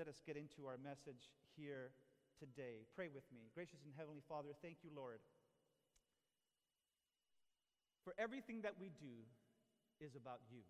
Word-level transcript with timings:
let 0.00 0.08
us 0.08 0.24
get 0.24 0.40
into 0.40 0.64
our 0.64 0.80
message 0.80 1.28
here 1.60 1.92
today. 2.40 2.88
Pray 2.96 3.12
with 3.12 3.28
me. 3.28 3.52
Gracious 3.52 3.84
and 3.84 3.92
Heavenly 3.92 4.24
Father, 4.24 4.48
thank 4.64 4.80
you, 4.80 4.88
Lord. 4.96 5.20
For 8.08 8.16
everything 8.16 8.64
that 8.64 8.80
we 8.80 8.88
do 8.96 9.28
is 10.00 10.16
about 10.16 10.40
you. 10.48 10.64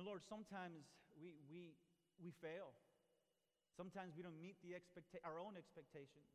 And 0.00 0.08
Lord, 0.08 0.24
sometimes 0.24 0.88
we, 1.20 1.36
we, 1.52 1.76
we 2.16 2.32
fail. 2.40 2.72
Sometimes 3.76 4.16
we 4.16 4.24
don't 4.24 4.40
meet 4.40 4.56
the 4.64 4.72
expecta- 4.72 5.20
our 5.20 5.36
own 5.36 5.52
expectations. 5.60 6.32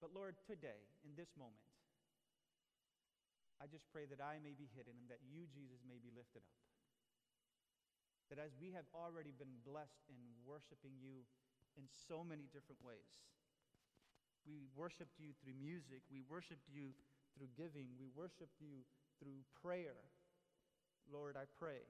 But 0.00 0.16
Lord, 0.16 0.40
today, 0.48 0.80
in 1.04 1.12
this 1.12 1.28
moment, 1.36 1.60
I 3.60 3.68
just 3.68 3.84
pray 3.92 4.08
that 4.08 4.24
I 4.24 4.40
may 4.40 4.56
be 4.56 4.72
hidden 4.72 4.96
and 4.96 5.12
that 5.12 5.20
you, 5.28 5.44
Jesus, 5.52 5.84
may 5.84 6.00
be 6.00 6.08
lifted 6.08 6.40
up. 6.48 6.71
That 8.32 8.40
as 8.40 8.56
we 8.56 8.72
have 8.72 8.88
already 8.96 9.36
been 9.36 9.60
blessed 9.60 10.08
in 10.08 10.16
worshiping 10.48 10.96
you 10.96 11.28
in 11.76 11.84
so 12.08 12.24
many 12.24 12.48
different 12.48 12.80
ways, 12.80 13.12
we 14.48 14.64
worshiped 14.72 15.20
you 15.20 15.36
through 15.36 15.52
music, 15.60 16.00
we 16.08 16.24
worshiped 16.24 16.64
you 16.64 16.96
through 17.36 17.52
giving, 17.60 17.92
we 18.00 18.08
worshiped 18.16 18.56
you 18.56 18.88
through 19.20 19.44
prayer. 19.60 20.00
Lord, 21.12 21.36
I 21.36 21.44
pray 21.60 21.84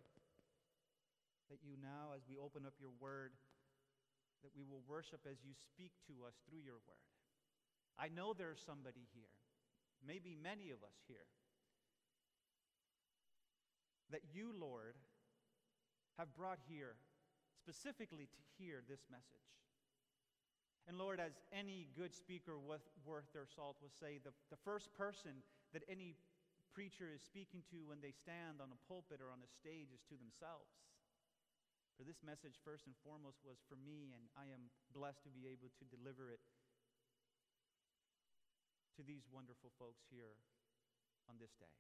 that 1.47 1.63
you 1.63 1.79
now, 1.79 2.11
as 2.19 2.27
we 2.27 2.35
open 2.43 2.67
up 2.67 2.75
your 2.83 2.91
word, 2.99 3.39
that 4.43 4.51
we 4.51 4.67
will 4.67 4.83
worship 4.91 5.23
as 5.23 5.39
you 5.47 5.55
speak 5.55 5.95
to 6.11 6.27
us 6.27 6.35
through 6.51 6.67
your 6.67 6.83
word. 6.91 7.07
I 7.95 8.11
know 8.11 8.35
there's 8.35 8.59
somebody 8.59 9.07
here, 9.15 9.31
maybe 10.03 10.35
many 10.35 10.75
of 10.75 10.83
us 10.83 10.99
here, 11.07 11.31
that 14.11 14.27
you, 14.35 14.51
Lord, 14.59 14.99
have 16.19 16.33
brought 16.37 16.59
here 16.69 16.97
specifically 17.57 18.27
to 18.27 18.41
hear 18.59 18.83
this 18.85 19.07
message. 19.09 19.49
And 20.91 20.99
Lord, 20.99 21.23
as 21.23 21.39
any 21.55 21.87
good 21.95 22.11
speaker 22.11 22.59
worth, 22.59 22.83
their 23.31 23.47
salt 23.47 23.79
will 23.79 23.95
say, 23.95 24.19
the, 24.19 24.35
the 24.51 24.59
first 24.67 24.91
person 24.99 25.47
that 25.71 25.87
any 25.87 26.19
preacher 26.75 27.07
is 27.15 27.23
speaking 27.23 27.63
to 27.71 27.87
when 27.87 28.03
they 28.03 28.11
stand 28.11 28.59
on 28.59 28.75
a 28.75 28.83
pulpit 28.91 29.23
or 29.23 29.31
on 29.31 29.45
a 29.45 29.51
stage 29.63 29.95
is 29.95 30.03
to 30.11 30.19
themselves. 30.19 30.75
For 31.95 32.03
this 32.03 32.25
message, 32.25 32.59
first 32.67 32.89
and 32.91 32.97
foremost, 33.05 33.39
was 33.47 33.63
for 33.71 33.79
me, 33.79 34.11
and 34.17 34.27
I 34.35 34.51
am 34.51 34.73
blessed 34.91 35.23
to 35.29 35.31
be 35.31 35.47
able 35.47 35.71
to 35.79 35.85
deliver 35.87 36.33
it 36.33 36.43
to 38.99 39.07
these 39.07 39.29
wonderful 39.31 39.71
folks 39.79 40.03
here 40.11 40.35
on 41.31 41.39
this 41.39 41.55
day. 41.61 41.71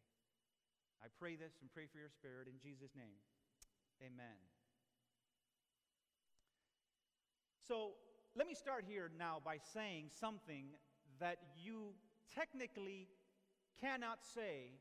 I 1.02 1.10
pray 1.18 1.34
this 1.34 1.58
and 1.58 1.72
pray 1.74 1.90
for 1.90 1.98
your 1.98 2.12
spirit 2.12 2.46
in 2.46 2.60
Jesus' 2.62 2.94
name. 2.94 3.18
Amen. 4.04 4.36
So 7.68 7.92
let 8.34 8.48
me 8.48 8.54
start 8.54 8.84
here 8.88 9.10
now 9.16 9.38
by 9.44 9.58
saying 9.72 10.06
something 10.18 10.64
that 11.20 11.38
you 11.56 11.94
technically 12.34 13.06
cannot 13.80 14.18
say 14.34 14.72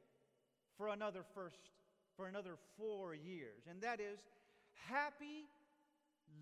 for 0.75 0.87
another 0.87 1.23
first 1.35 1.69
for 2.17 2.27
another 2.27 2.55
4 2.77 3.13
years 3.13 3.67
and 3.69 3.81
that 3.81 3.99
is 3.99 4.19
happy 4.89 5.45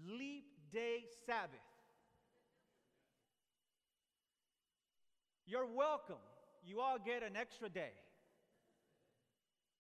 leap 0.08 0.46
day 0.72 1.04
sabbath. 1.26 1.60
You're 5.46 5.66
welcome. 5.66 6.24
You 6.64 6.80
all 6.80 6.98
get 7.04 7.24
an 7.24 7.36
extra 7.36 7.70
day. 7.70 7.92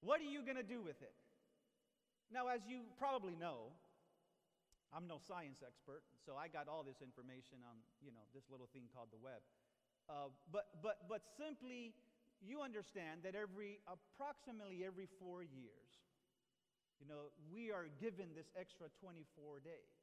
What 0.01 0.19
are 0.19 0.25
you 0.25 0.41
going 0.43 0.57
to 0.57 0.63
do 0.63 0.81
with 0.81 1.01
it 1.01 1.13
now 2.31 2.47
as 2.47 2.61
you 2.67 2.81
probably 2.97 3.35
know 3.35 3.73
i'm 4.93 5.07
no 5.07 5.17
science 5.17 5.61
expert 5.65 6.03
so 6.25 6.33
i 6.35 6.47
got 6.47 6.67
all 6.67 6.83
this 6.83 7.01
information 7.01 7.61
on 7.65 7.77
you 8.01 8.11
know 8.11 8.25
this 8.33 8.45
little 8.49 8.69
thing 8.73 8.85
called 8.93 9.09
the 9.11 9.21
web 9.21 9.41
uh, 10.09 10.33
but 10.51 10.81
but 10.81 11.05
but 11.05 11.21
simply 11.37 11.93
you 12.41 12.63
understand 12.63 13.21
that 13.23 13.35
every 13.35 13.83
approximately 13.83 14.83
every 14.87 15.07
four 15.19 15.43
years, 15.43 15.91
you 16.99 17.07
know, 17.07 17.31
we 17.51 17.71
are 17.71 17.87
given 17.99 18.31
this 18.35 18.47
extra 18.55 18.87
24 18.99 19.59
days. 19.63 19.95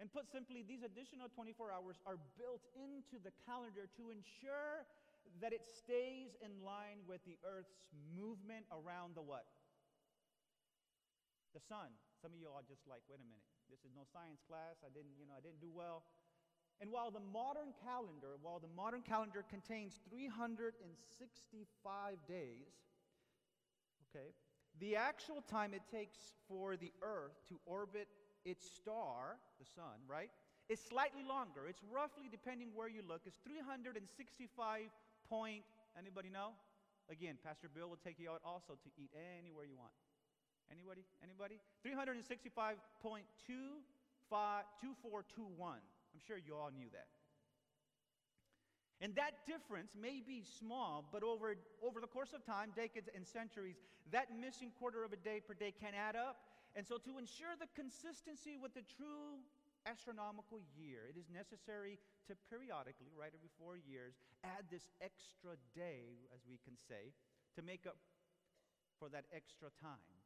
And 0.00 0.08
put 0.08 0.32
simply, 0.32 0.64
these 0.64 0.80
additional 0.80 1.28
24 1.28 1.72
hours 1.72 2.00
are 2.08 2.16
built 2.40 2.64
into 2.72 3.20
the 3.20 3.32
calendar 3.44 3.84
to 4.00 4.08
ensure 4.08 4.88
that 5.44 5.52
it 5.52 5.68
stays 5.68 6.32
in 6.40 6.64
line 6.64 7.04
with 7.04 7.20
the 7.28 7.36
earth's 7.44 7.84
movement 8.16 8.64
around 8.72 9.12
the 9.12 9.20
what? 9.20 9.44
The 11.54 11.60
sun. 11.60 11.90
Some 12.22 12.32
of 12.32 12.38
you 12.38 12.48
are 12.52 12.62
just 12.62 12.86
like, 12.86 13.02
wait 13.10 13.18
a 13.18 13.26
minute, 13.26 13.42
this 13.72 13.82
is 13.82 13.90
no 13.96 14.04
science 14.06 14.40
class. 14.46 14.84
I 14.86 14.90
didn't, 14.92 15.18
you 15.18 15.26
know, 15.26 15.34
I 15.34 15.42
didn't 15.42 15.58
do 15.58 15.72
well. 15.72 16.04
And 16.80 16.90
while 16.90 17.10
the 17.10 17.20
modern 17.20 17.74
calendar, 17.84 18.38
while 18.40 18.58
the 18.58 18.72
modern 18.72 19.02
calendar 19.02 19.44
contains 19.44 20.00
365 20.08 22.16
days, 22.28 22.72
okay, 24.08 24.32
the 24.78 24.96
actual 24.96 25.42
time 25.42 25.74
it 25.74 25.82
takes 25.90 26.36
for 26.48 26.76
the 26.76 26.92
Earth 27.02 27.44
to 27.48 27.60
orbit 27.66 28.08
its 28.44 28.64
star, 28.64 29.36
the 29.58 29.66
sun, 29.66 30.00
right, 30.08 30.30
is 30.70 30.80
slightly 30.80 31.22
longer. 31.26 31.66
It's 31.68 31.82
roughly, 31.92 32.28
depending 32.30 32.70
where 32.74 32.88
you 32.88 33.02
look, 33.06 33.26
is 33.26 33.34
365 33.44 34.90
point. 35.28 35.64
Anybody 35.98 36.30
know? 36.30 36.54
Again, 37.10 37.36
Pastor 37.44 37.68
Bill 37.68 37.88
will 37.88 38.00
take 38.02 38.18
you 38.18 38.30
out 38.30 38.40
also 38.44 38.74
to 38.74 38.90
eat 38.96 39.10
anywhere 39.12 39.66
you 39.66 39.76
want. 39.76 39.92
Anybody? 40.70 41.04
Anybody? 41.22 41.60
365.2421. 41.86 42.70
I'm 44.30 46.22
sure 46.26 46.38
you 46.38 46.54
all 46.54 46.70
knew 46.70 46.88
that. 46.92 47.06
And 49.00 49.16
that 49.16 49.46
difference 49.48 49.96
may 49.96 50.20
be 50.20 50.44
small, 50.44 51.08
but 51.10 51.24
over, 51.24 51.56
over 51.80 52.00
the 52.00 52.06
course 52.06 52.34
of 52.36 52.44
time, 52.44 52.72
decades, 52.76 53.08
and 53.16 53.26
centuries, 53.26 53.80
that 54.12 54.28
missing 54.36 54.70
quarter 54.78 55.04
of 55.04 55.12
a 55.12 55.16
day 55.16 55.40
per 55.40 55.54
day 55.54 55.72
can 55.72 55.96
add 55.96 56.16
up. 56.16 56.36
And 56.76 56.86
so, 56.86 56.98
to 56.98 57.16
ensure 57.16 57.56
the 57.58 57.66
consistency 57.74 58.60
with 58.60 58.76
the 58.76 58.84
true 58.84 59.40
astronomical 59.88 60.60
year, 60.76 61.08
it 61.08 61.16
is 61.16 61.32
necessary 61.32 61.98
to 62.28 62.36
periodically, 62.52 63.10
right 63.16 63.32
every 63.32 63.48
four 63.56 63.80
years, 63.80 64.20
add 64.44 64.68
this 64.70 64.84
extra 65.00 65.56
day, 65.74 66.28
as 66.36 66.44
we 66.44 66.60
can 66.60 66.76
say, 66.76 67.16
to 67.56 67.64
make 67.64 67.88
up 67.88 67.96
for 69.00 69.08
that 69.08 69.24
extra 69.32 69.72
time. 69.80 70.19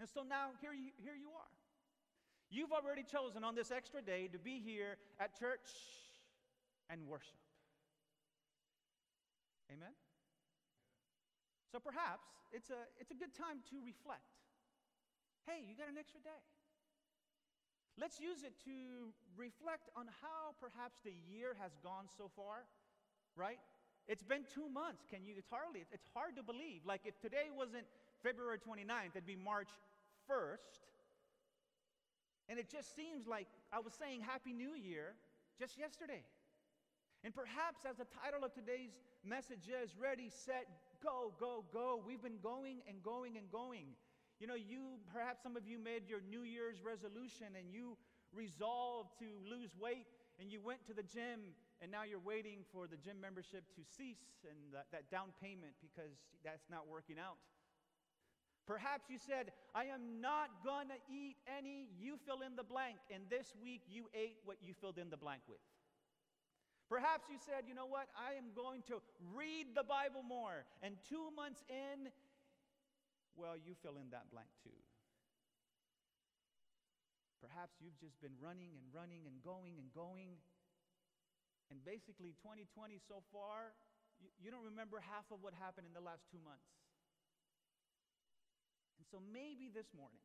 And 0.00 0.08
so 0.08 0.24
now, 0.24 0.56
here 0.64 0.72
you, 0.72 0.96
here 0.96 1.12
you 1.12 1.28
are. 1.36 1.52
You've 2.48 2.72
already 2.72 3.04
chosen 3.04 3.44
on 3.44 3.54
this 3.54 3.70
extra 3.70 4.00
day 4.00 4.32
to 4.32 4.38
be 4.40 4.58
here 4.58 4.96
at 5.20 5.38
church 5.38 5.68
and 6.88 7.04
worship. 7.06 7.36
Amen? 9.68 9.92
So 11.70 11.78
perhaps 11.78 12.26
it's 12.50 12.72
a, 12.72 12.88
it's 12.98 13.12
a 13.12 13.14
good 13.14 13.36
time 13.36 13.60
to 13.70 13.76
reflect. 13.84 14.24
Hey, 15.46 15.68
you 15.68 15.76
got 15.76 15.92
an 15.92 16.00
extra 16.00 16.18
day. 16.24 16.42
Let's 18.00 18.18
use 18.18 18.40
it 18.42 18.56
to 18.64 19.12
reflect 19.36 19.92
on 19.94 20.08
how 20.24 20.56
perhaps 20.58 21.04
the 21.04 21.12
year 21.12 21.52
has 21.60 21.76
gone 21.84 22.08
so 22.16 22.32
far, 22.34 22.64
right? 23.36 23.60
It's 24.10 24.26
been 24.26 24.42
two 24.42 24.66
months. 24.66 25.06
Can 25.06 25.22
you? 25.22 25.38
It's 25.38 25.46
hardly. 25.46 25.86
It's 25.94 26.10
hard 26.10 26.34
to 26.34 26.42
believe. 26.42 26.82
Like 26.82 27.06
if 27.06 27.14
today 27.22 27.46
wasn't 27.54 27.86
February 28.26 28.58
29th, 28.58 29.14
it'd 29.14 29.24
be 29.24 29.38
March 29.38 29.70
1st. 30.26 30.82
And 32.50 32.58
it 32.58 32.66
just 32.66 32.96
seems 32.98 33.30
like 33.30 33.46
I 33.70 33.78
was 33.78 33.94
saying 33.94 34.26
Happy 34.26 34.52
New 34.52 34.74
Year 34.74 35.14
just 35.62 35.78
yesterday. 35.78 36.26
And 37.22 37.30
perhaps, 37.30 37.86
as 37.86 38.02
the 38.02 38.08
title 38.10 38.42
of 38.42 38.50
today's 38.50 38.98
message 39.22 39.70
is 39.70 39.94
Ready, 39.94 40.26
Set, 40.26 40.66
Go, 40.98 41.30
Go, 41.38 41.62
Go, 41.72 42.02
we've 42.02 42.22
been 42.22 42.42
going 42.42 42.82
and 42.90 42.98
going 43.04 43.36
and 43.38 43.46
going. 43.52 43.94
You 44.40 44.48
know, 44.50 44.58
you, 44.58 44.98
perhaps 45.14 45.40
some 45.40 45.54
of 45.54 45.68
you 45.68 45.78
made 45.78 46.10
your 46.10 46.18
New 46.26 46.42
Year's 46.42 46.82
resolution 46.82 47.54
and 47.54 47.70
you 47.70 47.94
resolved 48.34 49.14
to 49.22 49.30
lose 49.46 49.70
weight 49.78 50.10
and 50.40 50.50
you 50.50 50.58
went 50.58 50.82
to 50.88 50.94
the 50.94 51.06
gym 51.06 51.54
and 51.80 51.90
now 51.90 52.04
you're 52.04 52.20
waiting 52.20 52.60
for 52.72 52.86
the 52.86 52.96
gym 52.96 53.20
membership 53.20 53.64
to 53.74 53.82
cease 53.82 54.44
and 54.44 54.56
that, 54.72 54.86
that 54.92 55.10
down 55.10 55.32
payment 55.40 55.72
because 55.80 56.12
that's 56.44 56.68
not 56.68 56.84
working 56.88 57.16
out. 57.16 57.40
Perhaps 58.68 59.08
you 59.08 59.18
said, 59.18 59.50
I 59.74 59.88
am 59.90 60.20
not 60.20 60.62
going 60.62 60.88
to 60.92 61.00
eat 61.10 61.40
any, 61.48 61.88
you 61.98 62.20
fill 62.22 62.44
in 62.44 62.54
the 62.54 62.62
blank, 62.62 63.02
and 63.10 63.24
this 63.26 63.50
week 63.58 63.82
you 63.88 64.06
ate 64.14 64.38
what 64.44 64.62
you 64.62 64.74
filled 64.78 64.98
in 65.00 65.10
the 65.10 65.16
blank 65.16 65.42
with. 65.48 65.58
Perhaps 66.86 67.26
you 67.30 67.38
said, 67.38 67.64
you 67.66 67.74
know 67.74 67.86
what, 67.86 68.06
I 68.14 68.34
am 68.34 68.52
going 68.54 68.82
to 68.86 69.02
read 69.34 69.74
the 69.74 69.82
Bible 69.82 70.22
more, 70.22 70.66
and 70.82 70.94
two 71.08 71.30
months 71.34 71.64
in, 71.66 72.10
well, 73.34 73.56
you 73.58 73.74
fill 73.82 73.96
in 73.98 74.10
that 74.10 74.30
blank 74.30 74.50
too. 74.62 74.76
Perhaps 77.40 77.80
you've 77.80 77.98
just 77.98 78.20
been 78.20 78.36
running 78.36 78.76
and 78.76 78.84
running 78.92 79.24
and 79.24 79.40
going 79.40 79.80
and 79.80 79.88
going, 79.96 80.36
and 81.70 81.78
basically 81.86 82.34
2020 82.42 82.98
so 83.06 83.22
far, 83.30 83.72
you, 84.18 84.28
you 84.42 84.50
don't 84.50 84.66
remember 84.66 84.98
half 85.00 85.30
of 85.30 85.40
what 85.40 85.54
happened 85.54 85.86
in 85.86 85.94
the 85.94 86.02
last 86.02 86.26
two 86.28 86.42
months. 86.42 86.66
And 88.98 89.06
so 89.08 89.22
maybe 89.22 89.70
this 89.72 89.90
morning, 89.96 90.20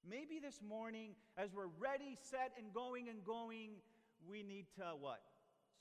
Maybe 0.00 0.40
this 0.40 0.64
morning, 0.64 1.12
as 1.36 1.52
we're 1.52 1.68
ready, 1.76 2.16
set, 2.16 2.56
and 2.56 2.72
going 2.72 3.12
and 3.12 3.20
going, 3.20 3.76
we 4.24 4.42
need 4.42 4.64
to 4.80 4.96
what? 4.96 5.20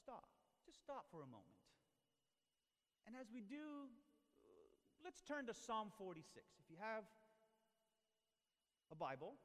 Stop. 0.04 0.28
Just 0.66 0.84
stop 0.84 1.08
for 1.08 1.24
a 1.24 1.30
moment. 1.32 1.56
And 3.08 3.16
as 3.16 3.32
we 3.32 3.40
do, 3.40 3.88
let's 5.04 5.24
turn 5.24 5.48
to 5.48 5.56
Psalm 5.56 5.88
46. 5.96 6.28
If 6.60 6.68
you 6.68 6.76
have 6.84 7.08
a 8.92 8.96
Bible, 8.96 9.40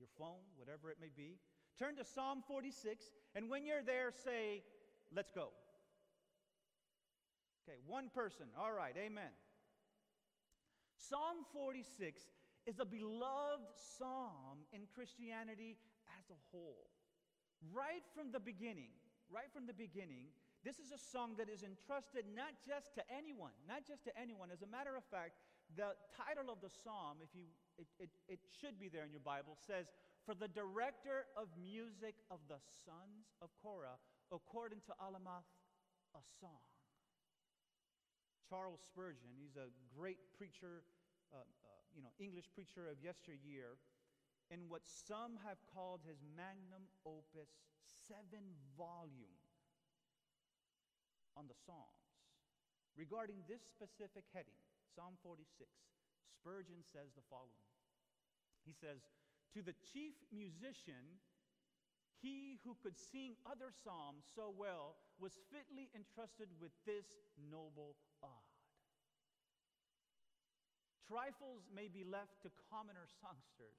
your 0.00 0.08
phone, 0.16 0.48
whatever 0.56 0.88
it 0.88 0.96
may 0.96 1.12
be, 1.12 1.36
turn 1.78 1.96
to 1.96 2.04
Psalm 2.04 2.42
46, 2.46 3.04
and 3.34 3.48
when 3.48 3.66
you're 3.66 3.82
there, 3.82 4.10
say, 4.24 4.62
Let's 5.14 5.30
go. 5.30 5.54
Okay, 7.62 7.78
one 7.86 8.10
person. 8.10 8.46
All 8.58 8.72
right, 8.72 8.94
amen. 8.98 9.30
Psalm 10.98 11.46
46 11.52 12.20
is 12.66 12.80
a 12.80 12.84
beloved 12.84 13.70
psalm 13.98 14.66
in 14.72 14.88
Christianity 14.90 15.76
as 16.18 16.26
a 16.30 16.38
whole. 16.50 16.90
Right 17.72 18.04
from 18.12 18.32
the 18.32 18.40
beginning, 18.40 18.92
right 19.30 19.48
from 19.52 19.66
the 19.66 19.76
beginning, 19.76 20.32
this 20.64 20.80
is 20.80 20.92
a 20.92 20.98
song 20.98 21.36
that 21.36 21.48
is 21.48 21.62
entrusted 21.62 22.24
not 22.34 22.56
just 22.64 22.96
to 22.96 23.02
anyone, 23.12 23.52
not 23.68 23.86
just 23.86 24.04
to 24.04 24.12
anyone. 24.16 24.48
As 24.50 24.64
a 24.64 24.68
matter 24.68 24.96
of 24.96 25.04
fact, 25.04 25.36
the 25.76 25.92
title 26.12 26.52
of 26.52 26.60
the 26.60 26.72
psalm, 26.72 27.20
if 27.20 27.32
you, 27.32 27.44
it, 27.76 27.88
it, 28.00 28.10
it 28.28 28.40
should 28.48 28.80
be 28.80 28.88
there 28.88 29.04
in 29.04 29.12
your 29.12 29.24
Bible, 29.24 29.56
says, 29.60 29.92
For 30.24 30.32
the 30.32 30.48
director 30.48 31.28
of 31.36 31.52
music 31.60 32.16
of 32.32 32.40
the 32.48 32.56
sons 32.88 33.36
of 33.44 33.52
Korah, 33.60 34.00
according 34.32 34.80
to 34.88 34.96
Alamoth, 34.96 35.44
a 36.16 36.24
song. 36.40 36.64
Charles 38.48 38.80
Spurgeon, 38.80 39.36
he's 39.36 39.60
a 39.60 39.68
great 39.92 40.16
preacher, 40.32 40.84
uh, 41.28 41.44
uh, 41.44 41.44
you 41.92 42.00
know, 42.00 42.12
English 42.16 42.48
preacher 42.56 42.88
of 42.88 42.96
yesteryear, 43.04 43.76
in 44.48 44.64
what 44.68 44.84
some 44.84 45.36
have 45.44 45.60
called 45.68 46.00
his 46.08 46.20
magnum 46.36 46.88
opus, 47.04 47.52
seven 47.84 48.56
volume 48.76 49.40
on 51.36 51.48
the 51.48 51.56
Psalms. 51.68 52.04
Regarding 52.96 53.42
this 53.44 53.60
specific 53.60 54.24
heading, 54.32 54.56
Psalm 54.94 55.18
46, 55.20 55.68
Spurgeon 56.30 56.80
says 56.80 57.10
the 57.12 57.26
following 57.26 57.68
He 58.62 58.72
says, 58.72 59.02
To 59.54 59.62
the 59.62 59.74
chief 59.94 60.18
musician, 60.34 61.22
he 62.18 62.58
who 62.66 62.74
could 62.82 62.98
sing 62.98 63.38
other 63.46 63.70
psalms 63.70 64.26
so 64.34 64.50
well 64.50 64.98
was 65.22 65.38
fitly 65.54 65.90
entrusted 65.94 66.50
with 66.58 66.74
this 66.82 67.06
noble 67.38 67.94
odd. 68.22 68.50
Trifles 71.06 71.68
may 71.70 71.86
be 71.86 72.02
left 72.02 72.42
to 72.42 72.50
commoner 72.66 73.06
songsters, 73.22 73.78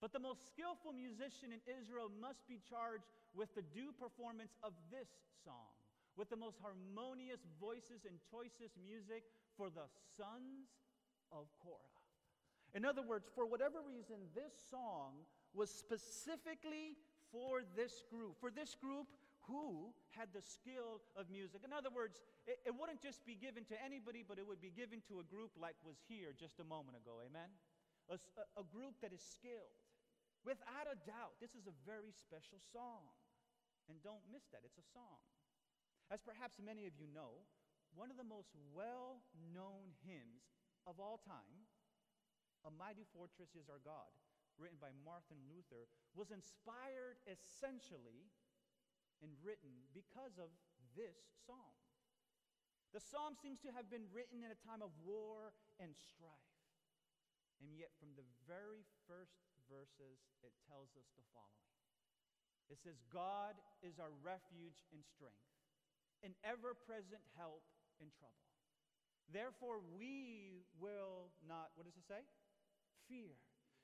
but 0.00 0.14
the 0.14 0.22
most 0.22 0.46
skillful 0.46 0.94
musician 0.94 1.52
in 1.52 1.60
Israel 1.68 2.08
must 2.08 2.46
be 2.48 2.62
charged 2.62 3.10
with 3.34 3.52
the 3.52 3.66
due 3.74 3.92
performance 3.92 4.54
of 4.62 4.72
this 4.88 5.10
song 5.44 5.74
with 6.16 6.30
the 6.30 6.38
most 6.38 6.58
harmonious 6.62 7.42
voices 7.60 8.06
and 8.06 8.18
choicest 8.30 8.78
music 8.78 9.26
for 9.56 9.70
the 9.70 9.86
sons 10.16 10.70
of 11.32 11.50
Korah. 11.58 11.93
In 12.74 12.84
other 12.84 13.02
words, 13.02 13.30
for 13.34 13.46
whatever 13.46 13.78
reason, 13.86 14.26
this 14.34 14.50
song 14.70 15.22
was 15.54 15.70
specifically 15.70 16.98
for 17.30 17.62
this 17.78 18.02
group, 18.10 18.34
for 18.42 18.50
this 18.50 18.74
group 18.74 19.06
who 19.46 19.94
had 20.10 20.32
the 20.34 20.42
skill 20.42 21.04
of 21.14 21.30
music. 21.30 21.62
In 21.62 21.70
other 21.70 21.92
words, 21.92 22.18
it, 22.48 22.58
it, 22.66 22.74
wouldn't 22.74 22.98
just 22.98 23.22
be 23.22 23.36
given 23.36 23.62
to 23.68 23.76
anybody, 23.78 24.24
but 24.26 24.40
it 24.40 24.46
would 24.46 24.60
be 24.60 24.72
given 24.72 25.04
to 25.06 25.20
a 25.20 25.26
group 25.26 25.52
like 25.54 25.76
was 25.84 26.00
here 26.08 26.32
just 26.32 26.58
a 26.58 26.66
moment 26.66 26.96
ago. 26.96 27.20
Amen? 27.22 27.52
A, 28.08 28.18
a 28.58 28.64
group 28.64 28.98
that 29.04 29.12
is 29.12 29.20
skilled. 29.20 29.78
Without 30.44 30.88
a 30.88 30.96
doubt, 31.08 31.36
this 31.40 31.56
is 31.56 31.68
a 31.68 31.76
very 31.84 32.12
special 32.12 32.60
song. 32.72 33.08
And 33.88 34.00
don't 34.00 34.24
miss 34.32 34.48
that, 34.52 34.64
it's 34.64 34.80
a 34.80 34.88
song. 34.96 35.20
As 36.08 36.24
perhaps 36.24 36.56
many 36.60 36.88
of 36.88 36.96
you 36.96 37.08
know, 37.12 37.44
one 37.92 38.08
of 38.08 38.16
the 38.16 38.24
most 38.26 38.52
well 38.72 39.20
known 39.52 39.92
hymns 40.04 40.44
of 40.88 41.00
all 41.00 41.20
time, 41.20 41.68
A 42.64 42.72
Mighty 42.72 43.04
Fortress 43.12 43.52
is 43.54 43.68
Our 43.68 43.80
God, 43.84 44.08
written 44.56 44.80
by 44.80 44.92
Martin 45.04 45.36
Luther, 45.48 45.88
was 46.16 46.32
inspired 46.32 47.20
essentially 47.28 48.32
and 49.20 49.32
written 49.44 49.84
because 49.92 50.40
of 50.40 50.48
this 50.96 51.16
psalm. 51.44 51.76
The 52.96 53.02
psalm 53.02 53.36
seems 53.36 53.60
to 53.66 53.74
have 53.74 53.90
been 53.90 54.06
written 54.14 54.40
in 54.40 54.54
a 54.54 54.60
time 54.64 54.80
of 54.80 54.94
war 55.02 55.52
and 55.82 55.92
strife. 55.92 56.56
And 57.58 57.74
yet, 57.74 57.90
from 57.98 58.14
the 58.14 58.26
very 58.46 58.86
first 59.06 59.44
verses, 59.66 60.22
it 60.42 60.54
tells 60.66 60.94
us 60.94 61.06
the 61.14 61.26
following 61.34 61.72
It 62.70 62.78
says, 62.80 62.98
God 63.10 63.58
is 63.82 63.98
our 63.98 64.14
refuge 64.22 64.78
and 64.94 65.02
strength 65.04 65.54
an 66.24 66.32
ever 66.40 66.72
present 66.72 67.20
help 67.36 67.60
in 68.00 68.08
trouble. 68.16 68.48
Therefore, 69.28 69.84
we 69.92 70.64
will 70.80 71.28
not, 71.44 71.76
what 71.76 71.84
does 71.84 71.96
it 72.00 72.08
say? 72.08 72.24
Fear. 73.08 73.36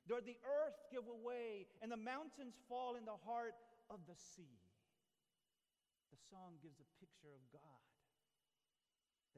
Though 0.08 0.24
the 0.24 0.38
earth 0.42 0.78
give 0.90 1.06
away 1.06 1.68
and 1.84 1.92
the 1.92 2.00
mountains 2.00 2.56
fall 2.66 2.96
in 2.96 3.04
the 3.04 3.20
heart 3.26 3.54
of 3.92 4.00
the 4.08 4.16
sea. 4.16 4.58
The 6.10 6.20
song 6.30 6.58
gives 6.62 6.80
a 6.80 6.88
picture 6.98 7.30
of 7.30 7.44
God. 7.54 7.84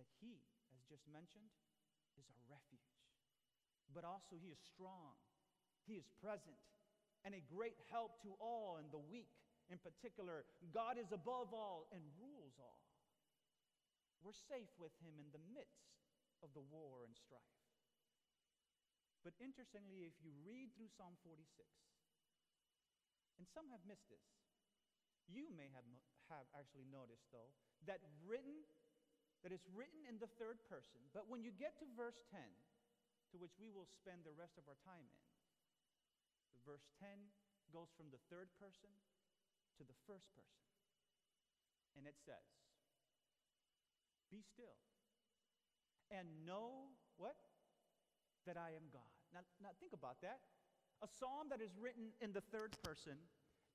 That 0.00 0.08
He, 0.22 0.40
as 0.72 0.80
just 0.88 1.04
mentioned, 1.10 1.52
is 2.16 2.24
our 2.32 2.44
refuge. 2.48 2.96
But 3.92 4.08
also, 4.08 4.40
He 4.40 4.48
is 4.48 4.60
strong, 4.62 5.20
He 5.84 6.00
is 6.00 6.08
present, 6.22 6.56
and 7.24 7.36
a 7.36 7.44
great 7.44 7.76
help 7.92 8.22
to 8.24 8.32
all 8.40 8.80
and 8.80 8.88
the 8.88 9.02
weak. 9.02 9.30
In 9.70 9.78
particular, 9.78 10.44
God 10.72 10.96
is 10.96 11.12
above 11.12 11.52
all 11.52 11.88
and 11.92 12.02
rules 12.18 12.56
all. 12.58 12.82
We're 14.22 14.36
safe 14.36 14.70
with 14.78 14.94
him 15.02 15.18
in 15.18 15.30
the 15.34 15.42
midst 15.50 15.98
of 16.42 16.54
the 16.54 16.62
war 16.62 17.02
and 17.02 17.14
strife. 17.14 17.61
But 19.22 19.38
interestingly, 19.38 20.02
if 20.02 20.18
you 20.18 20.34
read 20.42 20.74
through 20.74 20.90
Psalm 20.98 21.14
46, 21.22 21.46
and 23.38 23.46
some 23.46 23.70
have 23.70 23.82
missed 23.86 24.06
this, 24.10 24.22
you 25.30 25.46
may 25.54 25.70
have, 25.70 25.86
have 26.26 26.46
actually 26.58 26.90
noticed, 26.90 27.30
though, 27.30 27.54
that 27.86 28.02
written, 28.26 28.66
that 29.46 29.54
it's 29.54 29.66
written 29.70 30.02
in 30.10 30.18
the 30.18 30.30
third 30.38 30.58
person, 30.66 31.02
but 31.14 31.30
when 31.30 31.42
you 31.46 31.54
get 31.54 31.78
to 31.78 31.86
verse 31.94 32.18
10, 32.34 32.42
to 33.30 33.38
which 33.38 33.54
we 33.62 33.70
will 33.70 33.86
spend 33.86 34.26
the 34.26 34.34
rest 34.34 34.58
of 34.58 34.66
our 34.66 34.78
time 34.82 35.06
in, 35.06 35.18
verse 36.66 36.86
10 36.98 37.10
goes 37.74 37.90
from 37.94 38.10
the 38.10 38.20
third 38.30 38.50
person 38.58 38.90
to 39.78 39.82
the 39.82 39.96
first 40.06 40.26
person. 40.34 40.62
And 41.98 42.06
it 42.06 42.16
says, 42.22 42.46
be 44.30 44.40
still. 44.40 44.78
And 46.08 46.28
know 46.48 46.92
what? 47.16 47.36
That 48.46 48.56
I 48.56 48.74
am 48.74 48.90
God. 48.92 49.06
Now, 49.32 49.40
now 49.62 49.72
think 49.78 49.92
about 49.92 50.20
that. 50.22 50.40
A 51.02 51.08
psalm 51.08 51.50
that 51.50 51.60
is 51.60 51.74
written 51.78 52.14
in 52.20 52.32
the 52.32 52.42
third 52.54 52.74
person, 52.82 53.18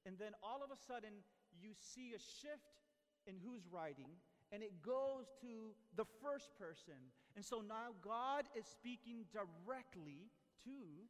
and 0.06 0.16
then 0.20 0.32
all 0.44 0.64
of 0.64 0.72
a 0.72 0.80
sudden 0.80 1.24
you 1.60 1.72
see 1.76 2.16
a 2.16 2.20
shift 2.20 2.84
in 3.28 3.36
who's 3.44 3.68
writing, 3.68 4.08
and 4.52 4.64
it 4.64 4.82
goes 4.82 5.28
to 5.42 5.76
the 5.96 6.08
first 6.24 6.56
person. 6.56 7.00
And 7.36 7.44
so 7.44 7.60
now 7.60 7.92
God 8.00 8.48
is 8.56 8.66
speaking 8.66 9.28
directly 9.32 10.32
to 10.64 11.08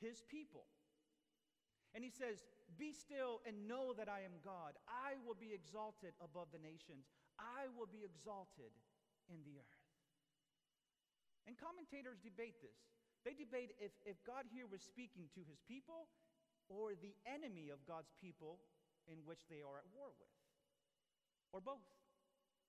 his 0.00 0.22
people. 0.26 0.66
And 1.94 2.04
he 2.04 2.10
says, 2.10 2.44
Be 2.76 2.92
still 2.92 3.40
and 3.46 3.66
know 3.66 3.94
that 3.96 4.08
I 4.08 4.26
am 4.26 4.42
God. 4.44 4.74
I 4.86 5.18
will 5.26 5.38
be 5.38 5.54
exalted 5.54 6.12
above 6.20 6.48
the 6.52 6.62
nations. 6.62 7.10
I 7.38 7.70
will 7.78 7.88
be 7.88 8.04
exalted 8.04 8.74
in 9.30 9.42
the 9.46 9.58
earth. 9.58 9.87
And 11.48 11.56
commentators 11.56 12.20
debate 12.20 12.60
this. 12.60 12.76
They 13.24 13.32
debate 13.32 13.72
if, 13.80 13.96
if 14.04 14.20
God 14.28 14.44
here 14.52 14.68
was 14.68 14.84
speaking 14.84 15.32
to 15.32 15.40
his 15.48 15.64
people 15.64 16.12
or 16.68 16.92
the 16.92 17.16
enemy 17.24 17.72
of 17.72 17.80
God's 17.88 18.12
people 18.20 18.60
in 19.08 19.24
which 19.24 19.48
they 19.48 19.64
are 19.64 19.80
at 19.80 19.88
war 19.96 20.12
with, 20.20 20.36
or 21.56 21.64
both. 21.64 21.88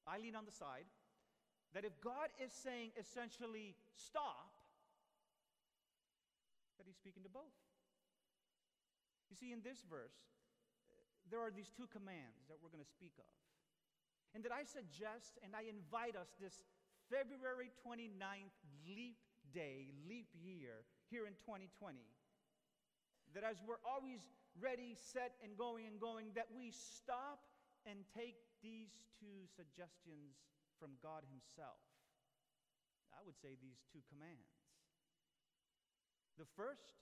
I 0.07 0.15
lean 0.15 0.39
on 0.39 0.47
the 0.47 0.55
side 0.55 0.87
that 1.75 1.83
if 1.83 1.91
God 1.99 2.31
is 2.39 2.55
saying 2.55 2.95
essentially 2.95 3.75
stop, 3.99 4.55
that 6.79 6.87
he's 6.87 6.95
speaking 6.95 7.21
to 7.27 7.29
both. 7.29 7.51
You 9.27 9.35
see, 9.35 9.51
in 9.51 9.59
this 9.59 9.83
verse, 9.85 10.15
uh, 10.87 10.95
there 11.29 11.43
are 11.43 11.51
these 11.51 11.69
two 11.69 11.85
commands 11.91 12.47
that 12.47 12.57
we're 12.63 12.71
going 12.71 12.81
to 12.81 12.95
speak 12.95 13.13
of. 13.19 13.29
And 14.33 14.41
that 14.47 14.55
I 14.55 14.63
suggest 14.63 15.37
and 15.43 15.51
I 15.51 15.67
invite 15.67 16.15
us 16.15 16.31
this 16.39 16.63
February 17.09 17.73
29th 17.81 18.53
leap 18.85 19.17
day, 19.53 19.89
leap 20.07 20.29
year 20.37 20.85
here 21.09 21.25
in 21.25 21.33
2020, 21.41 21.97
that 23.33 23.43
as 23.43 23.57
we're 23.65 23.81
always 23.81 24.21
ready, 24.61 24.93
set, 24.93 25.33
and 25.41 25.57
going 25.57 25.89
and 25.89 25.99
going, 25.99 26.29
that 26.37 26.47
we 26.53 26.69
stop 26.69 27.41
and 27.89 28.05
take 28.13 28.37
these 28.61 28.93
two 29.17 29.49
suggestions 29.57 30.37
from 30.77 30.93
God 31.01 31.25
Himself. 31.33 31.81
I 33.13 33.25
would 33.25 33.35
say 33.41 33.57
these 33.57 33.81
two 33.89 34.05
commands. 34.05 34.53
The 36.37 36.45
first, 36.55 37.01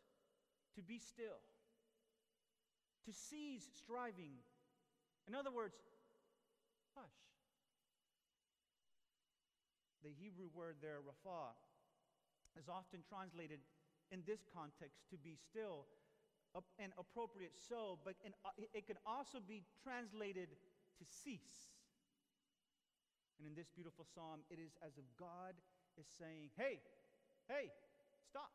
to 0.76 0.82
be 0.82 0.98
still, 0.98 1.44
to 3.06 3.12
cease 3.12 3.68
striving. 3.76 4.40
In 5.28 5.36
other 5.36 5.52
words, 5.52 5.76
hush. 6.96 7.27
The 10.04 10.14
Hebrew 10.14 10.50
word 10.54 10.78
there, 10.82 11.02
rapha, 11.02 11.58
is 12.58 12.70
often 12.70 13.02
translated 13.08 13.60
in 14.12 14.24
this 14.26 14.46
context 14.54 15.04
to 15.12 15.18
be 15.18 15.36
still 15.36 15.86
and 16.80 16.92
appropriate 16.98 17.54
so, 17.54 18.00
but 18.04 18.16
uh, 18.26 18.50
it 18.74 18.88
can 18.88 18.98
also 19.06 19.38
be 19.38 19.62
translated 19.84 20.50
to 20.98 21.04
cease. 21.06 21.70
And 23.38 23.46
in 23.46 23.54
this 23.54 23.70
beautiful 23.70 24.06
psalm, 24.16 24.42
it 24.50 24.58
is 24.58 24.74
as 24.82 24.98
if 24.98 25.06
God 25.20 25.54
is 26.00 26.08
saying, 26.18 26.50
Hey, 26.58 26.82
hey, 27.48 27.70
stop. 28.30 28.50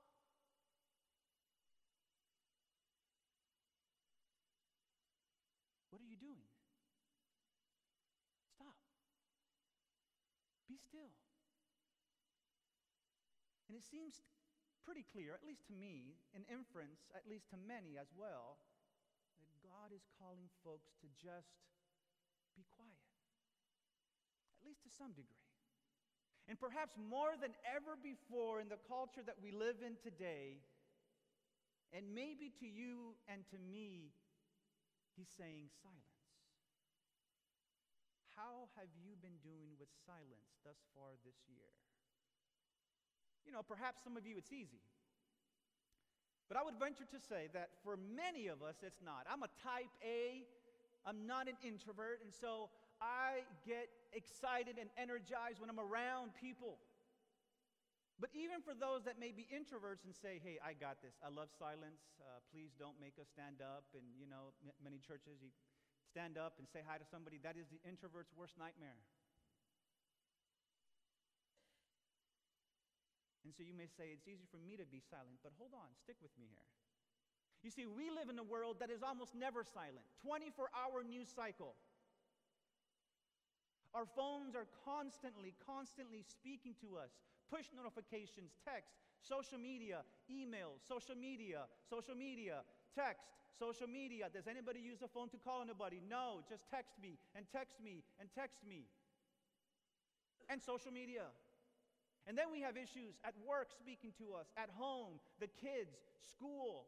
What 5.90 6.02
are 6.02 6.10
you 6.10 6.18
doing? 6.18 6.42
Stop. 8.58 8.74
Be 10.66 10.74
still. 10.74 11.14
And 13.72 13.80
it 13.80 13.88
seems 13.88 14.20
pretty 14.84 15.00
clear, 15.00 15.32
at 15.32 15.40
least 15.48 15.64
to 15.72 15.72
me, 15.72 16.20
an 16.36 16.44
inference, 16.52 17.08
at 17.16 17.24
least 17.24 17.48
to 17.56 17.56
many 17.56 17.96
as 17.96 18.12
well, 18.12 18.60
that 19.40 19.48
God 19.64 19.96
is 19.96 20.04
calling 20.20 20.52
folks 20.60 20.92
to 21.00 21.08
just 21.16 21.56
be 22.52 22.68
quiet, 22.76 23.08
at 24.60 24.68
least 24.68 24.84
to 24.84 24.92
some 24.92 25.16
degree. 25.16 25.48
And 26.52 26.60
perhaps 26.60 27.00
more 27.00 27.32
than 27.40 27.56
ever 27.64 27.96
before 27.96 28.60
in 28.60 28.68
the 28.68 28.76
culture 28.84 29.24
that 29.24 29.40
we 29.40 29.56
live 29.56 29.80
in 29.80 29.96
today, 30.04 30.60
and 31.96 32.12
maybe 32.12 32.52
to 32.60 32.68
you 32.68 33.16
and 33.24 33.40
to 33.56 33.56
me, 33.56 34.12
he's 35.16 35.32
saying 35.32 35.72
silence. 35.80 36.20
How 38.36 38.68
have 38.76 38.92
you 39.00 39.16
been 39.16 39.40
doing 39.40 39.80
with 39.80 39.88
silence 40.04 40.60
thus 40.60 40.76
far 40.92 41.16
this 41.24 41.40
year? 41.48 41.72
You 43.46 43.52
know, 43.52 43.62
perhaps 43.62 44.02
some 44.02 44.16
of 44.16 44.26
you 44.26 44.36
it's 44.38 44.52
easy. 44.52 44.80
But 46.48 46.60
I 46.60 46.64
would 46.64 46.76
venture 46.76 47.08
to 47.08 47.20
say 47.20 47.48
that 47.54 47.70
for 47.82 47.96
many 47.96 48.48
of 48.48 48.62
us, 48.62 48.76
it's 48.82 49.00
not. 49.00 49.24
I'm 49.30 49.42
a 49.42 49.52
type 49.64 49.88
A, 50.04 50.44
I'm 51.06 51.26
not 51.26 51.48
an 51.48 51.56
introvert, 51.64 52.20
and 52.22 52.28
so 52.28 52.68
I 53.00 53.48
get 53.64 53.88
excited 54.12 54.76
and 54.78 54.92
energized 55.00 55.58
when 55.58 55.72
I'm 55.72 55.80
around 55.80 56.36
people. 56.36 56.76
But 58.20 58.30
even 58.36 58.62
for 58.62 58.76
those 58.76 59.02
that 59.10 59.18
may 59.18 59.34
be 59.34 59.48
introverts 59.50 60.06
and 60.06 60.14
say, 60.14 60.38
hey, 60.38 60.60
I 60.62 60.78
got 60.78 61.02
this, 61.02 61.16
I 61.24 61.32
love 61.32 61.50
silence, 61.50 62.06
uh, 62.22 62.38
please 62.54 62.70
don't 62.78 62.94
make 63.02 63.18
us 63.18 63.26
stand 63.26 63.58
up. 63.58 63.82
And, 63.96 64.04
you 64.14 64.30
know, 64.30 64.54
m- 64.62 64.76
many 64.78 65.02
churches, 65.02 65.42
you 65.42 65.50
stand 66.06 66.38
up 66.38 66.60
and 66.62 66.68
say 66.70 66.84
hi 66.86 67.00
to 67.00 67.06
somebody, 67.08 67.40
that 67.42 67.56
is 67.58 67.66
the 67.72 67.82
introvert's 67.82 68.30
worst 68.36 68.54
nightmare. 68.60 69.00
And 73.42 73.50
so 73.54 73.66
you 73.66 73.74
may 73.74 73.90
say, 73.90 74.14
it's 74.14 74.30
easy 74.30 74.46
for 74.46 74.62
me 74.62 74.78
to 74.78 74.86
be 74.86 75.02
silent, 75.02 75.42
but 75.42 75.50
hold 75.58 75.74
on, 75.74 75.90
stick 75.98 76.16
with 76.22 76.30
me 76.38 76.46
here. 76.46 76.70
You 77.62 77.70
see, 77.70 77.86
we 77.86 78.10
live 78.10 78.30
in 78.30 78.38
a 78.38 78.46
world 78.46 78.78
that 78.82 78.90
is 78.90 79.02
almost 79.02 79.34
never 79.34 79.62
silent 79.62 80.02
24 80.26 80.70
hour 80.74 81.02
news 81.02 81.30
cycle. 81.30 81.74
Our 83.94 84.06
phones 84.16 84.56
are 84.56 84.66
constantly, 84.86 85.54
constantly 85.62 86.24
speaking 86.26 86.74
to 86.80 86.96
us. 86.96 87.12
Push 87.50 87.70
notifications, 87.76 88.56
text, 88.64 88.96
social 89.20 89.58
media, 89.58 90.02
email, 90.30 90.80
social 90.88 91.14
media, 91.14 91.68
social 91.86 92.16
media, 92.16 92.64
text, 92.96 93.28
social 93.58 93.86
media. 93.86 94.32
Does 94.32 94.48
anybody 94.48 94.80
use 94.80 95.02
a 95.02 95.08
phone 95.08 95.28
to 95.30 95.36
call 95.36 95.60
anybody? 95.62 96.00
No, 96.00 96.40
just 96.48 96.64
text 96.72 96.96
me 96.96 97.18
and 97.36 97.44
text 97.52 97.78
me 97.84 98.02
and 98.18 98.28
text 98.34 98.64
me. 98.66 98.88
And 100.48 100.60
social 100.60 100.90
media. 100.90 101.28
And 102.26 102.38
then 102.38 102.54
we 102.54 102.62
have 102.62 102.78
issues 102.78 103.18
at 103.26 103.34
work 103.42 103.74
speaking 103.74 104.14
to 104.22 104.38
us, 104.38 104.46
at 104.54 104.70
home, 104.78 105.18
the 105.42 105.50
kids, 105.58 105.90
school, 106.22 106.86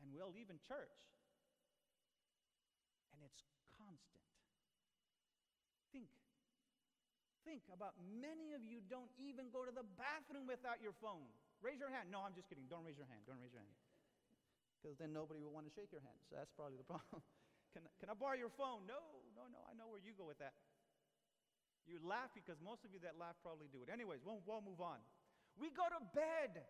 and 0.00 0.08
well, 0.16 0.32
even 0.36 0.56
church. 0.64 0.96
And 3.12 3.20
it's 3.20 3.44
constant. 3.76 4.24
Think. 5.92 6.08
Think 7.44 7.64
about 7.68 7.92
many 8.00 8.56
of 8.56 8.64
you 8.64 8.80
don't 8.88 9.12
even 9.20 9.52
go 9.52 9.68
to 9.68 9.72
the 9.72 9.84
bathroom 10.00 10.48
without 10.48 10.80
your 10.80 10.96
phone. 11.04 11.28
Raise 11.60 11.80
your 11.80 11.92
hand. 11.92 12.08
No, 12.08 12.24
I'm 12.24 12.36
just 12.36 12.48
kidding. 12.48 12.64
Don't 12.68 12.84
raise 12.84 12.96
your 12.96 13.08
hand. 13.08 13.24
Don't 13.28 13.40
raise 13.40 13.52
your 13.52 13.64
hand. 13.64 13.76
Because 14.80 15.00
then 15.00 15.16
nobody 15.16 15.40
will 15.40 15.52
want 15.52 15.64
to 15.64 15.72
shake 15.72 15.92
your 15.92 16.04
hand. 16.04 16.20
So 16.28 16.36
that's 16.36 16.52
probably 16.52 16.76
the 16.76 16.88
problem. 16.92 17.24
can, 17.72 17.84
can 18.00 18.08
I 18.12 18.16
borrow 18.16 18.36
your 18.36 18.52
phone? 18.52 18.84
No, 18.84 19.00
no, 19.32 19.48
no. 19.48 19.60
I 19.64 19.72
know 19.76 19.88
where 19.88 20.00
you 20.00 20.12
go 20.12 20.28
with 20.28 20.40
that. 20.44 20.52
You 21.84 22.00
laugh 22.00 22.32
because 22.32 22.56
most 22.64 22.84
of 22.84 22.92
you 22.92 23.00
that 23.04 23.20
laugh 23.20 23.36
probably 23.44 23.68
do 23.68 23.84
it. 23.84 23.92
Anyways, 23.92 24.24
we'll, 24.24 24.40
we'll 24.48 24.64
move 24.64 24.80
on. 24.80 25.00
We 25.60 25.68
go 25.70 25.84
to 25.84 26.00
bed 26.16 26.64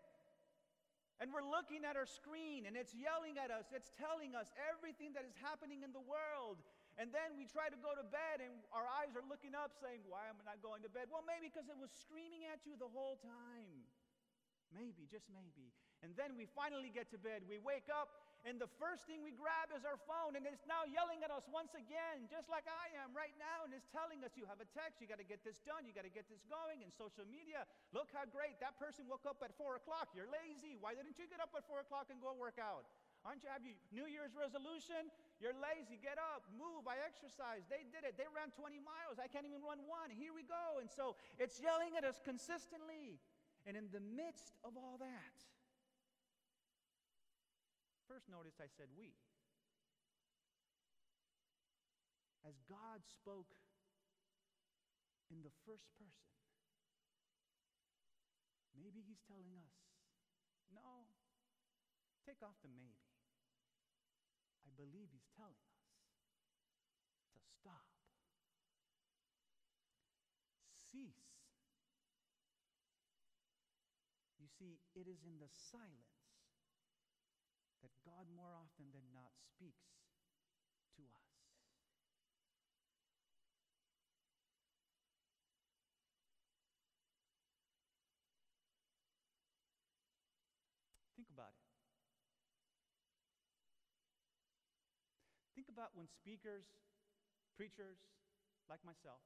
and 1.22 1.30
we're 1.30 1.46
looking 1.46 1.86
at 1.86 1.94
our 1.94 2.10
screen 2.10 2.66
and 2.66 2.74
it's 2.74 2.90
yelling 2.92 3.38
at 3.38 3.54
us, 3.54 3.70
it's 3.70 3.94
telling 3.94 4.34
us 4.34 4.50
everything 4.58 5.14
that 5.14 5.22
is 5.22 5.38
happening 5.38 5.86
in 5.86 5.94
the 5.94 6.02
world. 6.02 6.58
And 6.98 7.10
then 7.10 7.34
we 7.34 7.46
try 7.46 7.70
to 7.70 7.78
go 7.78 7.94
to 7.94 8.06
bed 8.06 8.42
and 8.42 8.54
our 8.70 8.86
eyes 8.86 9.14
are 9.18 9.26
looking 9.26 9.54
up 9.54 9.74
saying, 9.78 10.02
Why 10.06 10.30
am 10.30 10.38
I 10.42 10.54
not 10.54 10.62
going 10.62 10.82
to 10.86 10.90
bed? 10.90 11.10
Well, 11.10 11.26
maybe 11.26 11.50
because 11.50 11.66
it 11.66 11.78
was 11.78 11.90
screaming 11.90 12.46
at 12.50 12.62
you 12.66 12.78
the 12.78 12.90
whole 12.90 13.18
time. 13.18 13.86
Maybe, 14.70 15.06
just 15.06 15.30
maybe. 15.30 15.70
And 16.02 16.14
then 16.18 16.34
we 16.34 16.46
finally 16.50 16.90
get 16.90 17.10
to 17.14 17.18
bed. 17.18 17.46
We 17.46 17.62
wake 17.62 17.86
up 17.90 18.10
and 18.44 18.60
the 18.60 18.68
first 18.76 19.08
thing 19.08 19.24
we 19.24 19.32
grab 19.32 19.72
is 19.72 19.88
our 19.88 19.96
phone, 20.04 20.36
and 20.36 20.44
it's 20.44 20.68
now 20.68 20.84
yelling 20.84 21.24
at 21.24 21.32
us 21.32 21.48
once 21.48 21.72
again, 21.72 22.28
just 22.28 22.52
like 22.52 22.68
I 22.68 22.92
am 23.00 23.16
right 23.16 23.32
now, 23.40 23.64
and 23.64 23.72
it's 23.72 23.88
telling 23.88 24.20
us, 24.20 24.36
You 24.36 24.44
have 24.44 24.60
a 24.60 24.68
text, 24.76 25.00
you 25.00 25.08
got 25.08 25.16
to 25.16 25.24
get 25.24 25.40
this 25.40 25.64
done, 25.64 25.88
you 25.88 25.96
got 25.96 26.04
to 26.04 26.12
get 26.12 26.28
this 26.28 26.44
going. 26.44 26.84
And 26.84 26.92
social 26.92 27.24
media, 27.24 27.64
look 27.96 28.12
how 28.12 28.28
great 28.28 28.60
that 28.60 28.76
person 28.76 29.08
woke 29.08 29.24
up 29.24 29.40
at 29.40 29.56
4 29.56 29.80
o'clock. 29.80 30.12
You're 30.12 30.28
lazy. 30.28 30.76
Why 30.76 30.92
didn't 30.92 31.16
you 31.16 31.24
get 31.24 31.40
up 31.40 31.56
at 31.56 31.64
4 31.64 31.88
o'clock 31.88 32.12
and 32.12 32.20
go 32.20 32.36
work 32.36 32.60
out? 32.60 32.84
Aren't 33.24 33.40
you 33.40 33.48
have 33.48 33.64
your 33.64 33.80
New 33.88 34.04
Year's 34.04 34.36
resolution? 34.36 35.08
You're 35.40 35.56
lazy. 35.56 35.96
Get 35.96 36.20
up, 36.20 36.44
move. 36.60 36.84
I 36.84 37.00
exercise. 37.00 37.64
They 37.72 37.88
did 37.88 38.04
it. 38.04 38.20
They 38.20 38.28
ran 38.28 38.52
20 38.52 38.76
miles. 38.84 39.16
I 39.16 39.32
can't 39.32 39.48
even 39.48 39.64
run 39.64 39.80
one. 39.88 40.12
Here 40.12 40.36
we 40.36 40.44
go. 40.44 40.84
And 40.84 40.92
so 40.92 41.16
it's 41.40 41.56
yelling 41.56 41.96
at 41.96 42.04
us 42.04 42.20
consistently. 42.20 43.16
And 43.64 43.80
in 43.80 43.88
the 43.88 44.04
midst 44.04 44.60
of 44.60 44.76
all 44.76 45.00
that, 45.00 45.36
First, 48.14 48.30
notice 48.30 48.62
I 48.62 48.70
said 48.70 48.86
we. 48.94 49.10
As 52.46 52.54
God 52.70 53.02
spoke 53.02 53.50
in 55.34 55.42
the 55.42 55.50
first 55.66 55.90
person, 55.98 56.30
maybe 58.78 59.02
He's 59.02 59.18
telling 59.26 59.58
us, 59.58 59.74
no, 60.70 61.10
take 62.22 62.38
off 62.38 62.54
the 62.62 62.70
maybe. 62.70 63.02
I 64.62 64.70
believe 64.78 65.10
He's 65.10 65.26
telling 65.34 65.58
us 65.58 65.82
to 67.34 67.38
stop. 67.58 67.90
Cease. 70.94 71.34
You 74.38 74.46
see, 74.54 74.78
it 74.94 75.10
is 75.10 75.26
in 75.26 75.42
the 75.42 75.50
silence 75.50 76.13
that 77.84 77.92
God 78.00 78.24
more 78.32 78.56
often 78.56 78.88
than 78.96 79.04
not 79.12 79.36
speaks 79.44 79.92
to 80.96 81.04
us. 81.04 81.28
Think 91.12 91.28
about 91.28 91.52
it. 91.52 91.68
Think 95.52 95.68
about 95.68 95.92
when 95.92 96.08
speakers, 96.08 96.64
preachers 97.60 98.00
like 98.64 98.80
myself, 98.80 99.20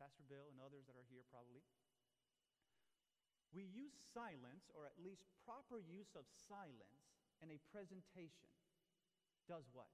Pastor 0.00 0.24
Bill, 0.24 0.48
and 0.48 0.56
others 0.56 0.88
that 0.88 0.96
are 0.96 1.04
here 1.12 1.28
probably, 1.28 1.60
we 3.52 3.68
use 3.68 3.92
silence, 4.16 4.72
or 4.72 4.88
at 4.88 4.96
least 4.96 5.28
proper 5.44 5.84
use 5.84 6.16
of 6.16 6.24
silence, 6.48 7.17
and 7.42 7.50
a 7.50 7.58
presentation 7.72 8.50
does 9.48 9.64
what? 9.72 9.90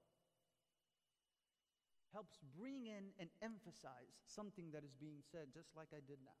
Helps 2.13 2.39
bring 2.55 2.87
in 2.87 3.11
and 3.19 3.29
emphasize 3.43 4.23
something 4.27 4.71
that 4.71 4.83
is 4.83 4.95
being 4.95 5.19
said, 5.31 5.51
just 5.51 5.75
like 5.75 5.91
I 5.91 5.99
did 6.03 6.19
now. 6.23 6.39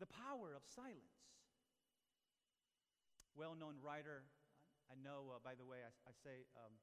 The 0.00 0.08
power 0.08 0.56
of 0.56 0.64
silence. 0.64 1.20
Well 3.36 3.56
known 3.56 3.80
writer, 3.80 4.24
I 4.92 4.96
know, 5.00 5.32
uh, 5.32 5.40
by 5.40 5.56
the 5.56 5.64
way, 5.64 5.80
I, 5.80 5.92
I 6.04 6.12
say 6.20 6.44
um, 6.52 6.76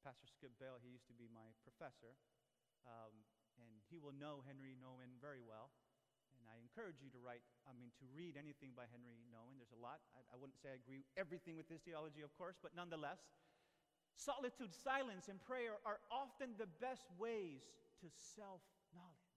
Pastor 0.00 0.24
Skip 0.24 0.56
Bell, 0.56 0.80
he 0.80 0.88
used 0.88 1.04
to 1.12 1.16
be 1.16 1.28
my 1.28 1.52
professor, 1.60 2.16
um, 2.88 3.12
and 3.60 3.84
he 3.92 4.00
will 4.00 4.16
know 4.16 4.40
Henri 4.46 4.72
Nouwen 4.80 5.20
very 5.20 5.44
well. 5.44 5.68
I 6.52 6.60
encourage 6.60 7.00
you 7.00 7.08
to 7.16 7.20
write, 7.24 7.40
I 7.64 7.72
mean, 7.72 7.88
to 7.96 8.04
read 8.12 8.36
anything 8.36 8.76
by 8.76 8.84
Henri 8.92 9.16
Nouwen. 9.32 9.56
There's 9.56 9.72
a 9.72 9.80
lot. 9.80 10.04
I, 10.12 10.20
I 10.28 10.36
wouldn't 10.36 10.60
say 10.60 10.76
I 10.76 10.76
agree 10.76 11.08
everything 11.16 11.56
with 11.56 11.64
his 11.64 11.80
theology, 11.80 12.20
of 12.20 12.36
course, 12.36 12.60
but 12.60 12.76
nonetheless, 12.76 13.24
solitude, 14.20 14.76
silence, 14.76 15.32
and 15.32 15.40
prayer 15.40 15.80
are 15.88 15.96
often 16.12 16.52
the 16.60 16.68
best 16.76 17.08
ways 17.16 17.64
to 18.04 18.12
self 18.36 18.60
knowledge. 18.92 19.32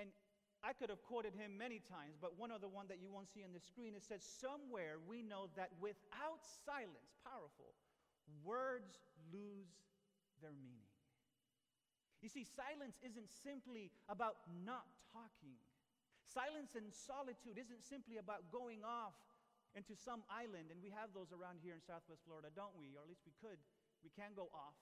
And 0.00 0.08
I 0.64 0.72
could 0.72 0.88
have 0.88 1.04
quoted 1.04 1.36
him 1.36 1.60
many 1.60 1.84
times, 1.84 2.16
but 2.16 2.40
one 2.40 2.48
other 2.48 2.72
one 2.72 2.88
that 2.88 3.04
you 3.04 3.12
won't 3.12 3.28
see 3.28 3.44
on 3.44 3.52
the 3.52 3.60
screen, 3.60 3.92
it 3.92 4.04
says, 4.04 4.24
Somewhere 4.24 4.96
we 5.04 5.20
know 5.20 5.52
that 5.60 5.76
without 5.76 6.40
silence, 6.64 7.12
powerful, 7.20 7.76
words 8.40 8.96
lose 9.28 9.68
their 10.40 10.56
meaning. 10.56 10.85
You 12.24 12.28
see, 12.32 12.44
silence 12.44 12.96
isn't 13.04 13.28
simply 13.28 13.92
about 14.08 14.40
not 14.64 14.88
talking. 15.12 15.60
Silence 16.26 16.74
and 16.74 16.90
solitude 16.90 17.60
isn't 17.60 17.84
simply 17.84 18.16
about 18.18 18.50
going 18.50 18.82
off 18.82 19.14
into 19.76 19.92
some 19.92 20.24
island, 20.32 20.72
and 20.72 20.80
we 20.80 20.88
have 20.90 21.12
those 21.12 21.30
around 21.30 21.60
here 21.60 21.76
in 21.76 21.84
Southwest 21.84 22.24
Florida, 22.24 22.48
don't 22.56 22.72
we? 22.74 22.96
Or 22.96 23.04
at 23.04 23.08
least 23.12 23.22
we 23.28 23.36
could. 23.38 23.60
We 24.00 24.08
can 24.16 24.32
go 24.32 24.48
off 24.56 24.80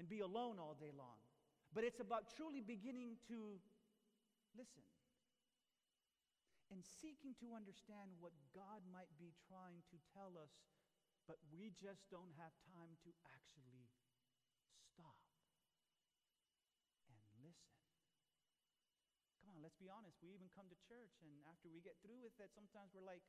and 0.00 0.08
be 0.08 0.24
alone 0.24 0.56
all 0.56 0.74
day 0.76 0.92
long. 0.96 1.20
But 1.76 1.84
it's 1.84 2.00
about 2.00 2.32
truly 2.32 2.64
beginning 2.64 3.20
to 3.28 3.60
listen 4.56 4.86
and 6.72 6.80
seeking 6.82 7.36
to 7.44 7.52
understand 7.52 8.16
what 8.18 8.32
God 8.56 8.82
might 8.90 9.12
be 9.20 9.36
trying 9.46 9.84
to 9.92 9.96
tell 10.16 10.34
us, 10.40 10.50
but 11.28 11.36
we 11.52 11.70
just 11.76 12.08
don't 12.08 12.32
have 12.40 12.52
time 12.72 12.96
to 13.04 13.10
actually 13.28 13.86
stop. 14.80 15.20
Let's 19.66 19.82
be 19.82 19.90
honest, 19.90 20.14
we 20.22 20.30
even 20.30 20.46
come 20.54 20.70
to 20.70 20.78
church, 20.86 21.10
and 21.26 21.42
after 21.50 21.66
we 21.66 21.82
get 21.82 21.98
through 21.98 22.22
with 22.22 22.38
it, 22.38 22.54
sometimes 22.54 22.94
we're 22.94 23.02
like, 23.02 23.26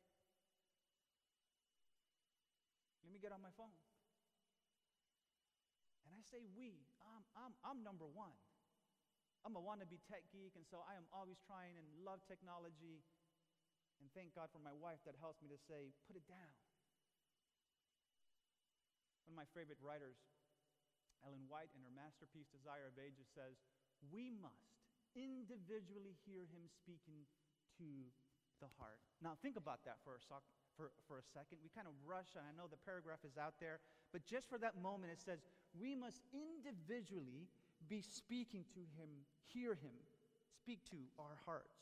let 3.02 3.10
me 3.10 3.18
get 3.18 3.34
on 3.34 3.42
my 3.42 3.50
phone. 3.58 3.74
And 6.06 6.14
I 6.14 6.22
say 6.30 6.46
we, 6.54 6.86
I'm, 7.02 7.26
I'm, 7.34 7.58
I'm 7.66 7.82
number 7.82 8.06
one. 8.06 8.38
I'm 9.42 9.58
a 9.58 9.64
wannabe 9.66 9.98
tech 10.06 10.30
geek, 10.30 10.54
and 10.54 10.62
so 10.70 10.86
I 10.86 10.94
am 10.94 11.10
always 11.10 11.42
trying 11.42 11.74
and 11.74 11.90
love 12.06 12.22
technology. 12.30 13.02
And 13.98 14.06
thank 14.14 14.38
God 14.38 14.54
for 14.54 14.62
my 14.62 14.78
wife 14.78 15.02
that 15.10 15.18
helps 15.18 15.42
me 15.42 15.50
to 15.50 15.58
say, 15.66 15.90
put 16.06 16.14
it 16.14 16.30
down. 16.30 16.54
One 19.26 19.34
of 19.34 19.38
my 19.42 19.50
favorite 19.58 19.82
writers, 19.82 20.22
Ellen 21.26 21.50
White, 21.50 21.74
in 21.74 21.82
her 21.82 21.90
masterpiece, 21.98 22.46
Desire 22.54 22.94
of 22.94 23.02
Ages, 23.02 23.26
says, 23.34 23.58
We 24.14 24.30
must 24.30 24.77
individually 25.18 26.14
hear 26.30 26.46
him 26.54 26.70
speaking 26.70 27.26
to 27.82 27.90
the 28.62 28.70
heart. 28.78 29.02
Now, 29.22 29.34
think 29.42 29.58
about 29.58 29.82
that 29.90 29.98
for 30.06 30.14
a, 30.16 30.22
so- 30.22 30.46
for, 30.78 30.94
for 31.10 31.18
a 31.18 31.26
second. 31.34 31.58
We 31.66 31.74
kind 31.74 31.90
of 31.90 31.98
rush, 32.06 32.38
and 32.38 32.46
I 32.46 32.54
know 32.54 32.70
the 32.70 32.78
paragraph 32.86 33.26
is 33.26 33.38
out 33.38 33.58
there, 33.58 33.82
but 34.14 34.22
just 34.30 34.46
for 34.46 34.62
that 34.62 34.78
moment, 34.78 35.10
it 35.12 35.22
says, 35.22 35.42
We 35.74 35.98
must 35.98 36.22
individually 36.30 37.50
be 37.90 38.02
speaking 38.02 38.66
to 38.78 38.82
him, 38.98 39.10
hear 39.50 39.74
him, 39.74 39.98
speak 40.62 40.86
to 40.94 40.98
our 41.18 41.38
hearts. 41.46 41.82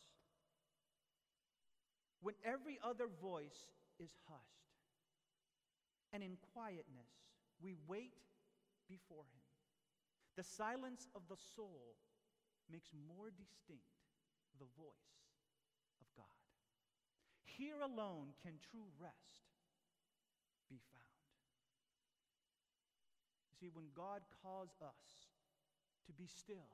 When 2.23 2.35
every 2.43 2.79
other 2.83 3.07
voice 3.21 3.67
is 3.99 4.11
hushed, 4.27 4.71
and 6.13 6.23
in 6.23 6.37
quietness, 6.55 7.11
we 7.61 7.75
wait 7.87 8.15
before 8.87 9.23
him. 9.27 9.43
The 10.37 10.43
silence 10.43 11.07
of 11.15 11.21
the 11.29 11.37
soul 11.55 11.95
makes 12.71 12.89
more 12.93 13.29
distinct 13.29 13.89
the 14.59 14.69
voice 14.79 15.15
of 16.01 16.07
God. 16.15 16.39
Here 17.43 17.79
alone 17.79 18.35
can 18.41 18.57
true 18.59 18.87
rest 18.99 19.47
be 20.69 20.79
found. 20.91 21.19
You 23.51 23.55
see, 23.59 23.71
when 23.71 23.91
God 23.95 24.25
calls 24.43 24.75
us 24.81 25.31
to 26.07 26.11
be 26.13 26.27
still, 26.27 26.69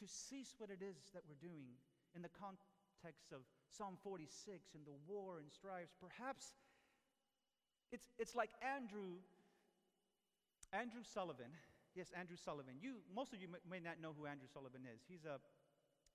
to 0.00 0.06
cease 0.06 0.54
what 0.58 0.70
it 0.70 0.84
is 0.84 1.10
that 1.14 1.24
we're 1.24 1.40
doing 1.40 1.72
in 2.14 2.22
the 2.22 2.32
context 2.36 3.32
of 3.32 3.40
Psalm 3.70 3.96
46 4.02 4.74
and 4.74 4.84
the 4.84 4.96
war 5.08 5.38
and 5.38 5.48
strifes, 5.50 5.96
perhaps 6.00 6.52
it's, 7.92 8.06
it's 8.18 8.34
like 8.34 8.50
Andrew, 8.60 9.22
Andrew 10.72 11.02
Sullivan 11.02 11.54
Yes, 11.96 12.12
Andrew 12.12 12.36
Sullivan. 12.36 12.76
You, 12.76 13.00
most 13.08 13.32
of 13.32 13.40
you 13.40 13.48
may 13.64 13.80
not 13.80 14.04
know 14.04 14.12
who 14.12 14.28
Andrew 14.28 14.44
Sullivan 14.52 14.84
is. 14.84 15.00
He's 15.08 15.24
a, 15.24 15.40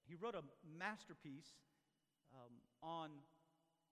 he 0.05 0.13
wrote 0.13 0.37
a 0.37 0.45
masterpiece 0.61 1.57
um, 2.37 2.53
on 2.85 3.09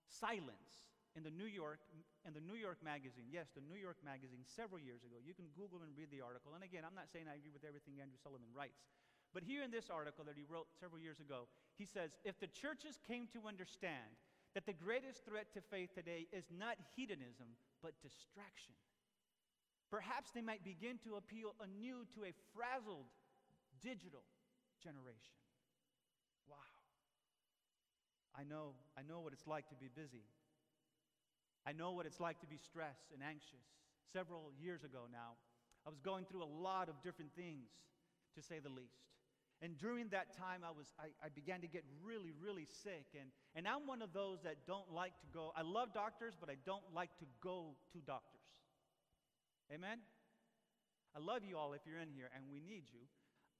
silence 0.06 0.86
in 1.18 1.26
the 1.26 1.34
New 1.34 1.50
York 1.50 1.82
in 2.22 2.30
the 2.30 2.44
New 2.46 2.54
York 2.54 2.78
Magazine. 2.86 3.26
Yes, 3.26 3.50
the 3.50 3.64
New 3.66 3.74
York 3.74 3.98
Magazine 4.06 4.46
several 4.46 4.78
years 4.78 5.02
ago. 5.02 5.18
You 5.18 5.34
can 5.34 5.50
Google 5.58 5.82
and 5.82 5.90
read 5.98 6.14
the 6.14 6.22
article. 6.22 6.54
And 6.54 6.62
again, 6.62 6.86
I'm 6.86 6.94
not 6.94 7.10
saying 7.10 7.26
I 7.26 7.34
agree 7.34 7.50
with 7.50 7.66
everything 7.66 7.98
Andrew 7.98 8.20
Sullivan 8.22 8.54
writes. 8.54 8.86
But 9.34 9.42
here 9.42 9.66
in 9.66 9.74
this 9.74 9.90
article 9.90 10.22
that 10.30 10.38
he 10.38 10.46
wrote 10.46 10.70
several 10.78 11.02
years 11.02 11.18
ago, 11.18 11.50
he 11.74 11.86
says, 11.86 12.14
if 12.22 12.38
the 12.38 12.50
churches 12.50 12.98
came 13.02 13.26
to 13.34 13.46
understand 13.46 14.14
that 14.54 14.66
the 14.66 14.74
greatest 14.74 15.24
threat 15.24 15.50
to 15.54 15.62
faith 15.62 15.94
today 15.94 16.26
is 16.34 16.50
not 16.50 16.78
hedonism, 16.94 17.54
but 17.78 17.94
distraction, 18.02 18.74
Perhaps 19.90 20.30
they 20.30 20.40
might 20.40 20.62
begin 20.62 20.98
to 21.04 21.16
appeal 21.16 21.54
anew 21.58 22.06
to 22.14 22.24
a 22.24 22.32
frazzled 22.54 23.10
digital 23.82 24.22
generation. 24.82 25.34
Wow. 26.48 26.70
I 28.38 28.44
know, 28.44 28.78
I 28.96 29.02
know 29.02 29.20
what 29.20 29.32
it's 29.32 29.46
like 29.46 29.68
to 29.70 29.74
be 29.74 29.88
busy. 29.92 30.24
I 31.66 31.72
know 31.72 31.92
what 31.92 32.06
it's 32.06 32.20
like 32.20 32.40
to 32.40 32.46
be 32.46 32.56
stressed 32.56 33.10
and 33.12 33.22
anxious. 33.22 33.66
Several 34.12 34.52
years 34.62 34.84
ago 34.84 35.10
now, 35.10 35.36
I 35.86 35.90
was 35.90 36.00
going 36.00 36.24
through 36.24 36.42
a 36.42 36.52
lot 36.62 36.88
of 36.88 37.02
different 37.02 37.32
things, 37.34 37.68
to 38.34 38.42
say 38.42 38.58
the 38.58 38.70
least. 38.70 39.10
And 39.62 39.76
during 39.76 40.08
that 40.08 40.36
time, 40.36 40.62
I, 40.64 40.70
was, 40.70 40.86
I, 40.98 41.12
I, 41.24 41.28
began 41.28 41.60
to 41.60 41.66
get 41.66 41.84
really, 42.02 42.32
really 42.40 42.66
sick. 42.82 43.04
And, 43.12 43.28
and 43.54 43.68
I'm 43.68 43.86
one 43.86 44.00
of 44.00 44.14
those 44.14 44.38
that 44.44 44.66
don't 44.66 44.90
like 44.90 45.12
to 45.20 45.26
go. 45.34 45.52
I 45.54 45.60
love 45.60 45.92
doctors, 45.92 46.32
but 46.40 46.48
I 46.48 46.56
don't 46.64 46.84
like 46.94 47.10
to 47.18 47.26
go 47.42 47.76
to 47.92 47.98
doctors. 47.98 48.39
Amen? 49.72 49.98
I 51.14 51.18
love 51.18 51.42
you 51.46 51.56
all 51.56 51.72
if 51.72 51.82
you're 51.86 52.00
in 52.00 52.10
here, 52.10 52.30
and 52.34 52.44
we 52.50 52.60
need 52.60 52.90
you. 52.92 53.06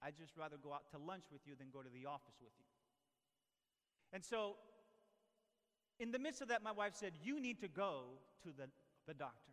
I'd 0.03 0.17
just 0.17 0.35
rather 0.35 0.57
go 0.57 0.73
out 0.73 0.89
to 0.91 0.97
lunch 0.97 1.25
with 1.31 1.41
you 1.45 1.53
than 1.55 1.67
go 1.71 1.81
to 1.81 1.89
the 1.89 2.07
office 2.07 2.35
with 2.41 2.51
you. 2.59 2.65
And 4.13 4.23
so, 4.23 4.55
in 5.99 6.11
the 6.11 6.19
midst 6.19 6.41
of 6.41 6.47
that, 6.49 6.63
my 6.63 6.71
wife 6.71 6.93
said, 6.95 7.13
You 7.23 7.39
need 7.39 7.59
to 7.61 7.67
go 7.67 8.19
to 8.43 8.49
the, 8.49 8.67
the 9.07 9.13
doctor. 9.13 9.51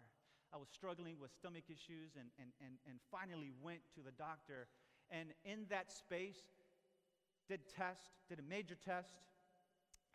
I 0.53 0.57
was 0.57 0.69
struggling 0.73 1.17
with 1.21 1.31
stomach 1.33 1.65
issues 1.69 2.17
and, 2.19 2.29
and, 2.41 2.51
and, 2.65 2.75
and 2.89 2.99
finally 3.11 3.53
went 3.63 3.81
to 3.95 4.01
the 4.01 4.13
doctor. 4.13 4.67
And 5.11 5.31
in 5.45 5.67
that 5.69 5.93
space, 5.93 6.41
did 7.49 7.61
test, 7.69 8.11
did 8.29 8.39
a 8.39 8.43
major 8.43 8.75
test. 8.75 9.15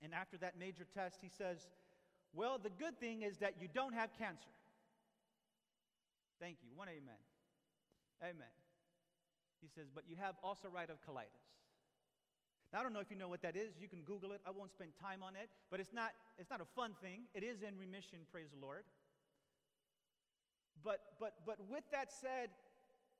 And 0.01 0.13
after 0.13 0.37
that 0.37 0.57
major 0.59 0.85
test, 0.93 1.19
he 1.21 1.29
says, 1.29 1.67
Well, 2.33 2.57
the 2.57 2.69
good 2.69 2.99
thing 2.99 3.21
is 3.21 3.37
that 3.37 3.55
you 3.61 3.67
don't 3.73 3.93
have 3.93 4.09
cancer. 4.17 4.49
Thank 6.43 6.59
you. 6.59 6.75
One 6.75 6.91
amen. 6.91 7.23
Amen. 8.19 8.51
He 9.63 9.71
says, 9.71 9.87
but 9.87 10.03
you 10.11 10.19
have 10.19 10.35
ulcerative 10.43 10.99
colitis. 11.07 11.47
Now, 12.75 12.81
I 12.81 12.83
don't 12.83 12.91
know 12.91 12.99
if 12.99 13.07
you 13.07 13.15
know 13.15 13.31
what 13.31 13.39
that 13.47 13.55
is. 13.55 13.79
You 13.79 13.87
can 13.87 14.03
Google 14.03 14.35
it. 14.35 14.43
I 14.43 14.51
won't 14.51 14.67
spend 14.75 14.91
time 14.99 15.23
on 15.23 15.39
it, 15.39 15.47
but 15.71 15.79
it's 15.79 15.95
not, 15.95 16.11
it's 16.35 16.51
not 16.51 16.59
a 16.59 16.67
fun 16.75 16.99
thing. 16.99 17.31
It 17.31 17.47
is 17.47 17.63
in 17.63 17.79
remission, 17.79 18.27
praise 18.27 18.51
the 18.51 18.59
Lord. 18.59 18.83
But, 20.83 21.15
but, 21.15 21.39
but 21.47 21.63
with 21.71 21.87
that 21.95 22.11
said, 22.11 22.51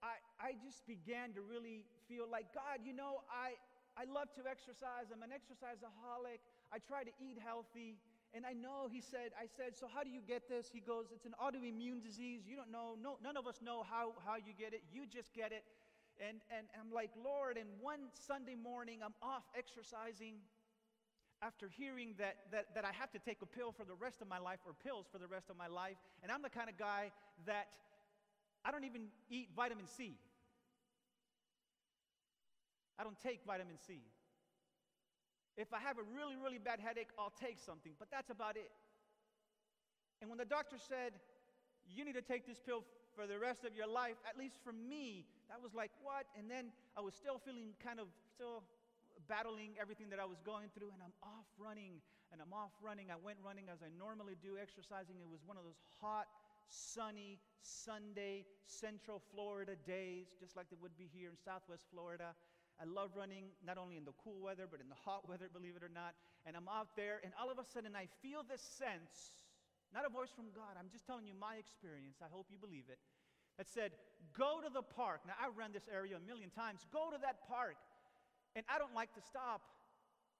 I, 0.04 0.20
I 0.36 0.60
just 0.60 0.84
began 0.84 1.32
to 1.40 1.42
really 1.48 1.88
feel 2.12 2.28
like, 2.28 2.52
God, 2.52 2.84
you 2.84 2.92
know, 2.92 3.24
I, 3.32 3.56
I 3.96 4.04
love 4.04 4.36
to 4.36 4.44
exercise. 4.44 5.16
I'm 5.16 5.24
an 5.24 5.32
exerciseaholic. 5.32 6.44
I 6.76 6.84
try 6.84 7.08
to 7.08 7.14
eat 7.24 7.40
healthy. 7.40 8.04
And 8.34 8.46
I 8.46 8.54
know 8.54 8.90
he 8.92 9.00
said, 9.00 9.30
I 9.38 9.46
said, 9.46 9.78
so 9.78 9.86
how 9.86 10.02
do 10.04 10.10
you 10.10 10.22
get 10.26 10.50
this? 10.50 10.66
He 10.74 10.80
goes, 10.80 11.14
it's 11.14 11.26
an 11.26 11.38
autoimmune 11.38 12.02
disease. 12.02 12.42
You 12.50 12.56
don't 12.56 12.72
know, 12.72 12.98
no, 12.98 13.18
none 13.22 13.38
of 13.38 13.46
us 13.46 13.62
know 13.62 13.86
how, 13.86 14.14
how 14.26 14.36
you 14.36 14.58
get 14.58 14.74
it. 14.74 14.82
You 14.92 15.06
just 15.06 15.34
get 15.34 15.52
it. 15.52 15.64
And, 16.18 16.42
and, 16.50 16.66
I'm 16.80 16.94
like, 16.94 17.10
Lord, 17.18 17.58
and 17.58 17.70
one 17.80 18.10
Sunday 18.14 18.56
morning, 18.56 19.00
I'm 19.04 19.14
off 19.22 19.44
exercising 19.58 20.42
after 21.42 21.70
hearing 21.70 22.14
that, 22.18 22.38
that, 22.52 22.74
that 22.74 22.86
I 22.86 22.92
have 22.94 23.12
to 23.12 23.20
take 23.20 23.42
a 23.42 23.46
pill 23.46 23.72
for 23.72 23.84
the 23.84 23.96
rest 23.96 24.22
of 24.22 24.28
my 24.28 24.40
life 24.40 24.60
or 24.66 24.74
pills 24.74 25.06
for 25.12 25.18
the 25.18 25.28
rest 25.28 25.50
of 25.50 25.58
my 25.58 25.68
life. 25.68 25.98
And 26.22 26.32
I'm 26.32 26.42
the 26.42 26.50
kind 26.50 26.70
of 26.70 26.78
guy 26.78 27.12
that 27.46 27.68
I 28.66 28.72
don't 28.72 28.86
even 28.86 29.08
eat 29.30 29.50
vitamin 29.56 29.86
C. 29.88 30.18
I 32.98 33.04
don't 33.04 33.20
take 33.20 33.42
vitamin 33.46 33.76
C. 33.86 34.02
If 35.58 35.74
I 35.74 35.80
have 35.80 35.98
a 35.98 36.06
really, 36.18 36.36
really 36.36 36.58
bad 36.58 36.80
headache, 36.80 37.10
I'll 37.18 37.34
take 37.40 37.60
something, 37.60 37.94
but 38.00 38.10
that's 38.10 38.30
about 38.30 38.58
it. 38.58 38.72
And 40.22 40.30
when 40.30 40.38
the 40.38 40.50
doctor 40.50 40.78
said, 40.78 41.14
You 41.86 42.06
need 42.06 42.16
to 42.16 42.24
take 42.24 42.48
this 42.48 42.60
pill 42.60 42.84
for 43.16 43.28
the 43.28 43.38
rest 43.38 43.64
of 43.64 43.76
your 43.76 43.88
life. 43.88 44.18
At 44.28 44.38
least 44.38 44.58
for 44.64 44.74
me, 44.74 45.26
that 45.50 45.62
was 45.62 45.74
like, 45.74 45.92
what? 46.02 46.26
And 46.38 46.50
then 46.50 46.74
I 46.98 47.02
was 47.02 47.14
still 47.14 47.38
feeling 47.38 47.78
kind 47.78 48.00
of 48.00 48.08
still 48.34 48.64
battling 49.30 49.78
everything 49.80 50.10
that 50.10 50.20
I 50.20 50.26
was 50.26 50.42
going 50.42 50.74
through, 50.74 50.90
and 50.92 51.02
I'm 51.04 51.16
off 51.22 51.48
running, 51.62 52.02
and 52.34 52.42
I'm 52.42 52.52
off 52.52 52.74
running. 52.82 53.14
I 53.14 53.20
went 53.22 53.38
running 53.46 53.70
as 53.70 53.80
I 53.86 53.94
normally 53.96 54.36
do, 54.42 54.58
exercising. 54.58 55.22
It 55.22 55.30
was 55.30 55.46
one 55.46 55.56
of 55.56 55.64
those 55.64 55.80
hot, 56.02 56.28
sunny 56.68 57.40
Sunday 57.62 58.46
Central 58.66 59.22
Florida 59.32 59.78
days, 59.86 60.34
just 60.40 60.58
like 60.58 60.68
they 60.70 60.80
would 60.82 60.98
be 60.98 61.08
here 61.14 61.30
in 61.30 61.38
Southwest 61.38 61.86
Florida. 61.94 62.34
I 62.84 62.86
love 62.92 63.16
running 63.16 63.56
not 63.64 63.80
only 63.80 63.96
in 63.96 64.04
the 64.04 64.12
cool 64.20 64.44
weather, 64.44 64.68
but 64.68 64.84
in 64.84 64.92
the 64.92 65.00
hot 65.00 65.24
weather, 65.32 65.48
believe 65.48 65.80
it 65.80 65.84
or 65.88 65.94
not. 65.94 66.20
And 66.44 66.60
I'm 66.60 66.68
out 66.68 67.00
there, 67.00 67.24
and 67.24 67.32
all 67.40 67.48
of 67.48 67.56
a 67.56 67.64
sudden 67.64 67.96
I 67.96 68.12
feel 68.20 68.44
this 68.44 68.60
sense, 68.60 69.40
not 69.96 70.04
a 70.04 70.12
voice 70.12 70.36
from 70.36 70.52
God, 70.52 70.76
I'm 70.76 70.92
just 70.92 71.08
telling 71.08 71.24
you 71.24 71.32
my 71.32 71.56
experience. 71.56 72.20
I 72.20 72.28
hope 72.28 72.52
you 72.52 72.60
believe 72.60 72.92
it. 72.92 73.00
That 73.56 73.72
said, 73.72 73.96
go 74.36 74.60
to 74.60 74.68
the 74.68 74.84
park. 74.84 75.24
Now, 75.24 75.40
I've 75.40 75.56
run 75.56 75.72
this 75.72 75.88
area 75.88 76.20
a 76.20 76.24
million 76.28 76.50
times. 76.52 76.84
Go 76.92 77.14
to 77.14 77.20
that 77.24 77.48
park. 77.48 77.80
And 78.58 78.66
I 78.68 78.82
don't 78.82 78.98
like 78.98 79.14
to 79.16 79.24
stop. 79.24 79.62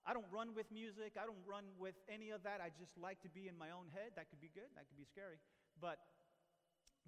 I 0.04 0.12
don't 0.12 0.28
run 0.34 0.52
with 0.52 0.68
music. 0.74 1.16
I 1.16 1.24
don't 1.24 1.40
run 1.48 1.64
with 1.80 1.96
any 2.12 2.36
of 2.36 2.44
that. 2.44 2.60
I 2.60 2.74
just 2.76 2.98
like 2.98 3.22
to 3.24 3.30
be 3.30 3.48
in 3.48 3.56
my 3.56 3.72
own 3.72 3.88
head. 3.94 4.18
That 4.18 4.28
could 4.34 4.42
be 4.42 4.50
good. 4.52 4.68
That 4.76 4.90
could 4.90 4.98
be 4.98 5.08
scary. 5.08 5.38
But 5.80 6.02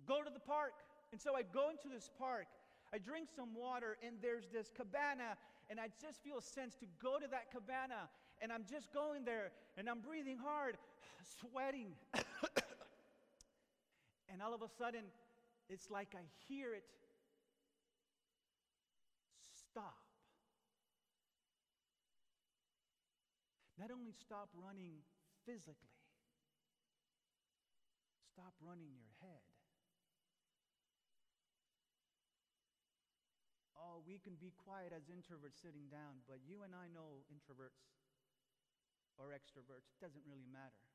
go 0.05 0.21
to 0.21 0.31
the 0.31 0.39
park. 0.39 0.77
And 1.11 1.19
so 1.19 1.35
I 1.35 1.41
go 1.41 1.73
into 1.73 1.89
this 1.89 2.07
park. 2.21 2.47
I 2.93 2.97
drink 2.97 3.29
some 3.35 3.55
water, 3.55 3.97
and 4.05 4.15
there's 4.21 4.47
this 4.53 4.71
cabana, 4.75 5.37
and 5.69 5.79
I 5.79 5.89
just 6.01 6.23
feel 6.23 6.37
a 6.37 6.41
sense 6.41 6.75
to 6.75 6.85
go 7.01 7.19
to 7.19 7.27
that 7.27 7.51
cabana. 7.51 8.09
And 8.41 8.51
I'm 8.51 8.65
just 8.69 8.93
going 8.93 9.23
there, 9.25 9.51
and 9.77 9.89
I'm 9.89 9.99
breathing 9.99 10.37
hard, 10.37 10.77
sweating. 11.39 11.93
and 14.29 14.41
all 14.41 14.53
of 14.53 14.61
a 14.61 14.69
sudden, 14.77 15.03
it's 15.69 15.89
like 15.89 16.15
I 16.15 16.21
hear 16.47 16.73
it 16.73 16.83
stop. 19.75 19.99
Not 23.77 23.91
only 23.91 24.13
stop 24.13 24.47
running 24.55 25.03
physically, 25.45 25.99
stop 28.31 28.53
running 28.63 28.87
your 28.95 29.11
head. 29.19 29.43
Oh, 33.75 33.94
we 34.05 34.21
can 34.21 34.37
be 34.37 34.53
quiet 34.53 34.93
as 34.93 35.09
introverts 35.09 35.57
sitting 35.59 35.89
down, 35.89 36.21
but 36.29 36.37
you 36.45 36.61
and 36.61 36.77
I 36.77 36.85
know 36.93 37.25
introverts 37.33 37.81
or 39.17 39.33
extroverts. 39.33 39.89
It 39.89 39.99
doesn't 39.99 40.23
really 40.29 40.45
matter. 40.45 40.85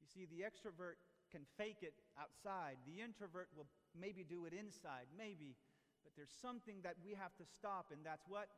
You 0.00 0.08
see, 0.08 0.24
the 0.26 0.42
extrovert 0.42 0.98
can 1.30 1.44
fake 1.56 1.80
it 1.84 1.94
outside, 2.16 2.76
the 2.84 3.00
introvert 3.00 3.48
will 3.56 3.68
maybe 3.96 4.24
do 4.24 4.44
it 4.44 4.52
inside, 4.52 5.08
maybe. 5.16 5.56
But 6.04 6.12
there's 6.16 6.34
something 6.42 6.82
that 6.82 6.98
we 7.04 7.14
have 7.14 7.32
to 7.38 7.46
stop, 7.46 7.92
and 7.92 8.02
that's 8.04 8.26
what? 8.26 8.50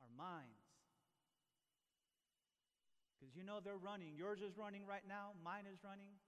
Our 0.00 0.10
minds. 0.16 0.64
Because 3.14 3.36
you 3.36 3.44
know 3.44 3.60
they're 3.62 3.80
running. 3.80 4.16
Yours 4.16 4.40
is 4.40 4.56
running 4.56 4.86
right 4.86 5.04
now, 5.06 5.36
mine 5.44 5.68
is 5.70 5.82
running. 5.84 6.18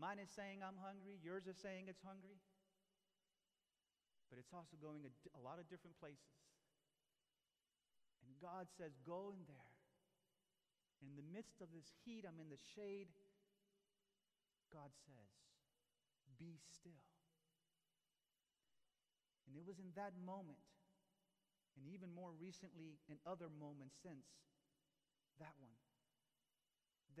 Mine 0.00 0.18
is 0.18 0.30
saying, 0.32 0.64
I'm 0.64 0.80
hungry. 0.80 1.20
Yours 1.20 1.44
is 1.46 1.60
saying 1.60 1.86
it's 1.86 2.00
hungry. 2.00 2.40
But 4.32 4.40
it's 4.40 4.56
also 4.56 4.80
going 4.80 5.04
a, 5.04 5.12
a 5.36 5.42
lot 5.44 5.60
of 5.60 5.68
different 5.68 5.92
places. 6.00 6.32
And 8.24 8.32
God 8.40 8.64
says, 8.80 8.96
Go 9.04 9.28
in 9.28 9.44
there. 9.44 9.76
In 11.04 11.12
the 11.20 11.26
midst 11.36 11.60
of 11.60 11.68
this 11.68 11.84
heat, 12.00 12.24
I'm 12.24 12.40
in 12.40 12.48
the 12.48 12.56
shade. 12.72 13.12
God 14.72 14.88
says, 15.04 15.28
Be 16.40 16.56
still. 16.64 17.04
And 19.44 19.52
it 19.60 19.68
was 19.68 19.76
in 19.76 19.92
that 20.00 20.16
moment, 20.16 20.64
and 21.76 21.84
even 21.92 22.08
more 22.08 22.32
recently 22.32 22.96
in 23.12 23.20
other 23.28 23.52
moments 23.52 24.00
since 24.00 24.24
that 25.36 25.52
one, 25.60 25.76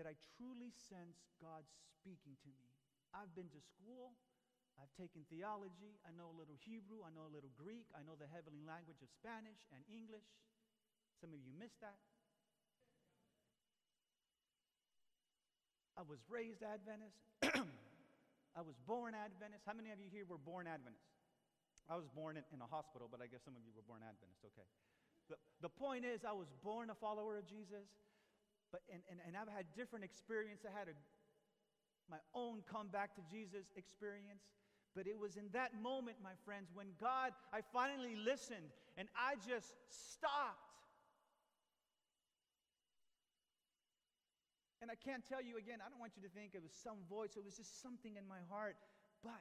that 0.00 0.08
I 0.08 0.16
truly 0.40 0.72
sense 0.88 1.28
God 1.36 1.68
speaking 1.92 2.40
to 2.40 2.48
me. 2.56 2.72
I've 3.12 3.36
been 3.36 3.52
to 3.52 3.60
school, 3.60 4.16
I've 4.80 4.92
taken 4.96 5.24
theology, 5.28 6.00
I 6.04 6.10
know 6.16 6.32
a 6.32 6.36
little 6.36 6.56
Hebrew, 6.64 7.04
I 7.04 7.12
know 7.12 7.28
a 7.28 7.32
little 7.32 7.52
Greek, 7.54 7.88
I 7.92 8.04
know 8.04 8.16
the 8.16 8.28
heavenly 8.28 8.64
language 8.64 9.00
of 9.04 9.10
Spanish 9.12 9.60
and 9.72 9.84
English. 9.88 10.24
Some 11.20 11.30
of 11.36 11.40
you 11.40 11.52
missed 11.54 11.78
that. 11.84 12.00
I 15.96 16.02
was 16.02 16.18
raised 16.26 16.64
Adventist. 16.64 17.20
I 18.58 18.62
was 18.64 18.76
born 18.88 19.12
Adventist. 19.12 19.64
How 19.68 19.76
many 19.76 19.92
of 19.92 20.00
you 20.00 20.08
here 20.08 20.24
were 20.24 20.40
born 20.40 20.64
Adventist? 20.64 21.04
I 21.86 21.96
was 21.96 22.08
born 22.08 22.40
in, 22.40 22.44
in, 22.52 22.60
a 22.64 22.68
hospital, 22.68 23.08
but 23.12 23.20
I 23.20 23.28
guess 23.28 23.44
some 23.44 23.56
of 23.58 23.62
you 23.64 23.72
were 23.76 23.84
born 23.84 24.00
Adventist. 24.00 24.40
Okay. 24.40 24.64
The, 25.28 25.36
the 25.60 25.72
point 25.72 26.04
is, 26.08 26.24
I 26.24 26.32
was 26.32 26.48
born 26.64 26.88
a 26.88 26.96
follower 26.96 27.36
of 27.36 27.44
Jesus. 27.44 27.86
But, 28.72 28.80
and, 28.88 29.04
and, 29.12 29.20
and 29.28 29.36
I've 29.36 29.52
had 29.52 29.68
different 29.76 30.04
experience. 30.04 30.64
I 30.64 30.72
had 30.72 30.88
a, 30.88 30.96
my 32.08 32.20
own 32.32 32.64
come 32.64 32.88
back 32.88 33.12
to 33.20 33.22
Jesus 33.28 33.68
experience. 33.76 34.48
But 34.94 35.06
it 35.06 35.18
was 35.18 35.36
in 35.36 35.48
that 35.52 35.72
moment, 35.80 36.18
my 36.22 36.36
friends, 36.44 36.68
when 36.74 36.88
God, 37.00 37.32
I 37.52 37.60
finally 37.72 38.14
listened 38.16 38.76
and 38.96 39.08
I 39.16 39.34
just 39.36 39.72
stopped. 39.88 40.68
And 44.82 44.90
I 44.90 44.94
can't 44.98 45.24
tell 45.24 45.40
you 45.40 45.56
again, 45.56 45.78
I 45.80 45.88
don't 45.88 46.00
want 46.00 46.12
you 46.16 46.22
to 46.22 46.28
think 46.28 46.54
it 46.54 46.62
was 46.62 46.74
some 46.74 47.06
voice, 47.08 47.36
it 47.36 47.44
was 47.44 47.56
just 47.56 47.80
something 47.80 48.16
in 48.16 48.26
my 48.28 48.42
heart. 48.50 48.76
But 49.22 49.40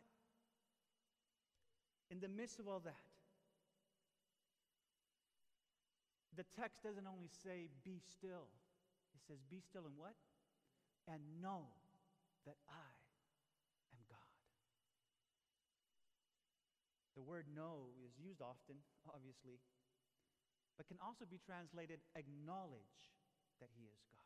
in 2.10 2.20
the 2.22 2.30
midst 2.30 2.60
of 2.60 2.68
all 2.68 2.80
that, 2.86 3.12
the 6.38 6.46
text 6.56 6.84
doesn't 6.84 7.08
only 7.08 7.28
say, 7.44 7.68
be 7.84 8.00
still. 8.00 8.48
It 9.16 9.22
says, 9.28 9.38
Be 9.50 9.60
still 9.60 9.86
and 9.86 9.98
what? 9.98 10.16
And 11.08 11.22
know 11.42 11.68
that 12.46 12.56
I 12.70 12.92
am 13.94 14.02
God. 14.10 14.32
The 17.22 17.30
word 17.30 17.46
know 17.54 17.94
is 18.02 18.18
used 18.18 18.42
often, 18.42 18.82
obviously, 19.06 19.62
but 20.74 20.90
can 20.90 20.98
also 20.98 21.22
be 21.30 21.38
translated 21.38 22.02
acknowledge 22.18 23.14
that 23.62 23.70
He 23.78 23.86
is 23.86 24.02
God. 24.10 24.26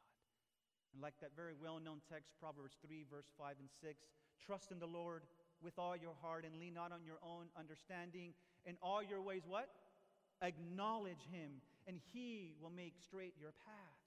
And 0.95 1.03
like 1.03 1.19
that 1.19 1.35
very 1.35 1.51
well 1.51 1.75
known 1.83 1.99
text, 2.07 2.31
Proverbs 2.39 2.79
3, 2.79 3.03
verse 3.11 3.27
5 3.35 3.59
and 3.59 3.67
6 3.83 3.99
trust 4.39 4.71
in 4.71 4.79
the 4.79 4.87
Lord 4.87 5.27
with 5.59 5.75
all 5.75 5.99
your 5.99 6.15
heart 6.23 6.47
and 6.47 6.55
lean 6.55 6.71
not 6.71 6.95
on 6.95 7.03
your 7.03 7.19
own 7.19 7.51
understanding. 7.59 8.31
In 8.63 8.79
all 8.79 9.03
your 9.03 9.19
ways, 9.19 9.43
what? 9.43 9.67
Acknowledge 10.39 11.27
Him, 11.27 11.59
and 11.91 11.99
He 12.15 12.55
will 12.63 12.71
make 12.71 12.95
straight 13.03 13.35
your 13.35 13.51
path. 13.67 14.04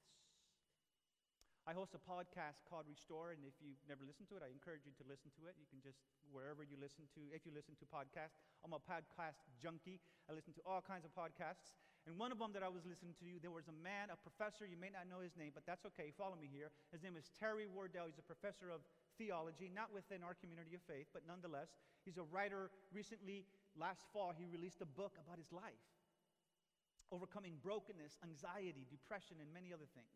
I 1.68 1.76
host 1.76 1.92
a 1.92 2.00
podcast 2.00 2.64
called 2.64 2.88
Restore, 2.88 3.36
and 3.36 3.44
if 3.44 3.52
you've 3.60 3.76
never 3.84 4.00
listened 4.08 4.32
to 4.32 4.40
it, 4.40 4.42
I 4.42 4.48
encourage 4.48 4.88
you 4.88 4.96
to 4.96 5.04
listen 5.04 5.28
to 5.36 5.52
it. 5.52 5.54
You 5.60 5.68
can 5.68 5.84
just, 5.84 6.00
wherever 6.32 6.64
you 6.64 6.80
listen 6.80 7.04
to, 7.12 7.20
if 7.28 7.44
you 7.44 7.52
listen 7.52 7.76
to 7.76 7.84
podcasts, 7.84 8.40
I'm 8.64 8.72
a 8.72 8.80
podcast 8.80 9.44
junkie. 9.60 10.00
I 10.24 10.32
listen 10.32 10.56
to 10.56 10.64
all 10.64 10.80
kinds 10.80 11.04
of 11.04 11.12
podcasts. 11.12 11.76
And 12.08 12.16
one 12.16 12.32
of 12.32 12.40
them 12.40 12.56
that 12.56 12.64
I 12.64 12.72
was 12.72 12.88
listening 12.88 13.12
to, 13.20 13.36
there 13.44 13.52
was 13.52 13.68
a 13.68 13.76
man, 13.84 14.08
a 14.08 14.16
professor, 14.16 14.64
you 14.64 14.80
may 14.80 14.88
not 14.88 15.12
know 15.12 15.20
his 15.20 15.36
name, 15.36 15.52
but 15.52 15.68
that's 15.68 15.84
okay, 15.92 16.08
follow 16.08 16.40
me 16.40 16.48
here. 16.48 16.72
His 16.88 17.04
name 17.04 17.20
is 17.20 17.28
Terry 17.36 17.68
Wardle. 17.68 18.08
He's 18.08 18.16
a 18.16 18.24
professor 18.24 18.72
of 18.72 18.80
theology, 19.20 19.68
not 19.68 19.92
within 19.92 20.24
our 20.24 20.32
community 20.40 20.72
of 20.72 20.80
faith, 20.88 21.12
but 21.12 21.28
nonetheless. 21.28 21.76
He's 22.00 22.16
a 22.16 22.24
writer. 22.32 22.72
Recently, 22.96 23.44
last 23.76 24.08
fall, 24.08 24.32
he 24.32 24.48
released 24.48 24.80
a 24.80 24.88
book 24.88 25.20
about 25.20 25.36
his 25.36 25.52
life 25.52 25.84
overcoming 27.08 27.56
brokenness, 27.64 28.20
anxiety, 28.20 28.84
depression, 28.88 29.40
and 29.40 29.48
many 29.52 29.72
other 29.72 29.88
things. 29.96 30.12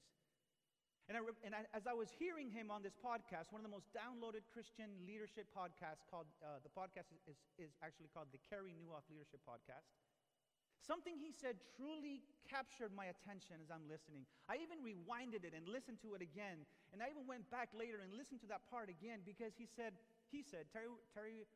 And, 1.11 1.19
I, 1.19 1.21
and 1.43 1.53
I, 1.53 1.67
as 1.75 1.91
I 1.91 1.93
was 1.93 2.09
hearing 2.15 2.47
him 2.47 2.71
on 2.71 2.81
this 2.83 2.95
podcast, 2.95 3.51
one 3.51 3.59
of 3.59 3.67
the 3.67 3.75
most 3.75 3.91
downloaded 3.91 4.47
Christian 4.55 4.87
leadership 5.03 5.51
podcasts 5.51 6.07
called, 6.07 6.31
uh, 6.39 6.63
the 6.63 6.71
podcast 6.71 7.11
is, 7.11 7.21
is, 7.35 7.39
is 7.59 7.73
actually 7.83 8.09
called 8.15 8.31
the 8.31 8.43
Carey 8.47 8.71
Nieuwhof 8.73 9.03
Leadership 9.11 9.43
Podcast. 9.43 9.91
Something 10.79 11.15
he 11.15 11.31
said 11.31 11.63
truly 11.79 12.23
captured 12.47 12.91
my 12.95 13.11
attention 13.11 13.63
as 13.63 13.71
I'm 13.71 13.87
listening. 13.87 14.27
I 14.51 14.59
even 14.59 14.83
rewinded 14.83 15.47
it 15.47 15.55
and 15.55 15.67
listened 15.71 16.03
to 16.03 16.19
it 16.19 16.23
again. 16.23 16.67
And 16.91 16.99
I 16.99 17.11
even 17.11 17.27
went 17.27 17.47
back 17.55 17.71
later 17.71 18.03
and 18.03 18.11
listened 18.15 18.43
to 18.43 18.51
that 18.51 18.67
part 18.67 18.91
again 18.91 19.23
because 19.23 19.55
he 19.55 19.67
said, 19.67 19.95
he 20.31 20.43
said, 20.43 20.67
Terry, 20.75 20.91
Terry 21.15 21.47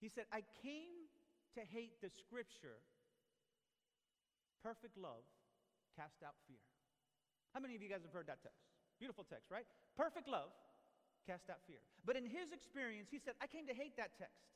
he 0.00 0.08
said, 0.08 0.24
I 0.30 0.46
came 0.62 1.10
to 1.54 1.60
hate 1.60 2.00
the 2.00 2.10
scripture, 2.10 2.78
perfect 4.62 4.96
love 4.96 5.26
cast 5.98 6.22
out 6.22 6.38
fear. 6.46 6.62
How 7.54 7.60
many 7.60 7.74
of 7.74 7.82
you 7.82 7.88
guys 7.88 8.02
have 8.02 8.12
heard 8.12 8.26
that 8.28 8.42
text? 8.42 8.60
Beautiful 8.98 9.24
text, 9.24 9.50
right? 9.50 9.64
Perfect 9.96 10.28
love 10.28 10.50
cast 11.28 11.52
out 11.52 11.60
fear. 11.68 11.84
But 12.08 12.16
in 12.16 12.24
his 12.24 12.56
experience, 12.56 13.12
he 13.12 13.20
said, 13.20 13.36
I 13.44 13.46
came 13.46 13.68
to 13.68 13.76
hate 13.76 14.00
that 14.00 14.16
text. 14.16 14.48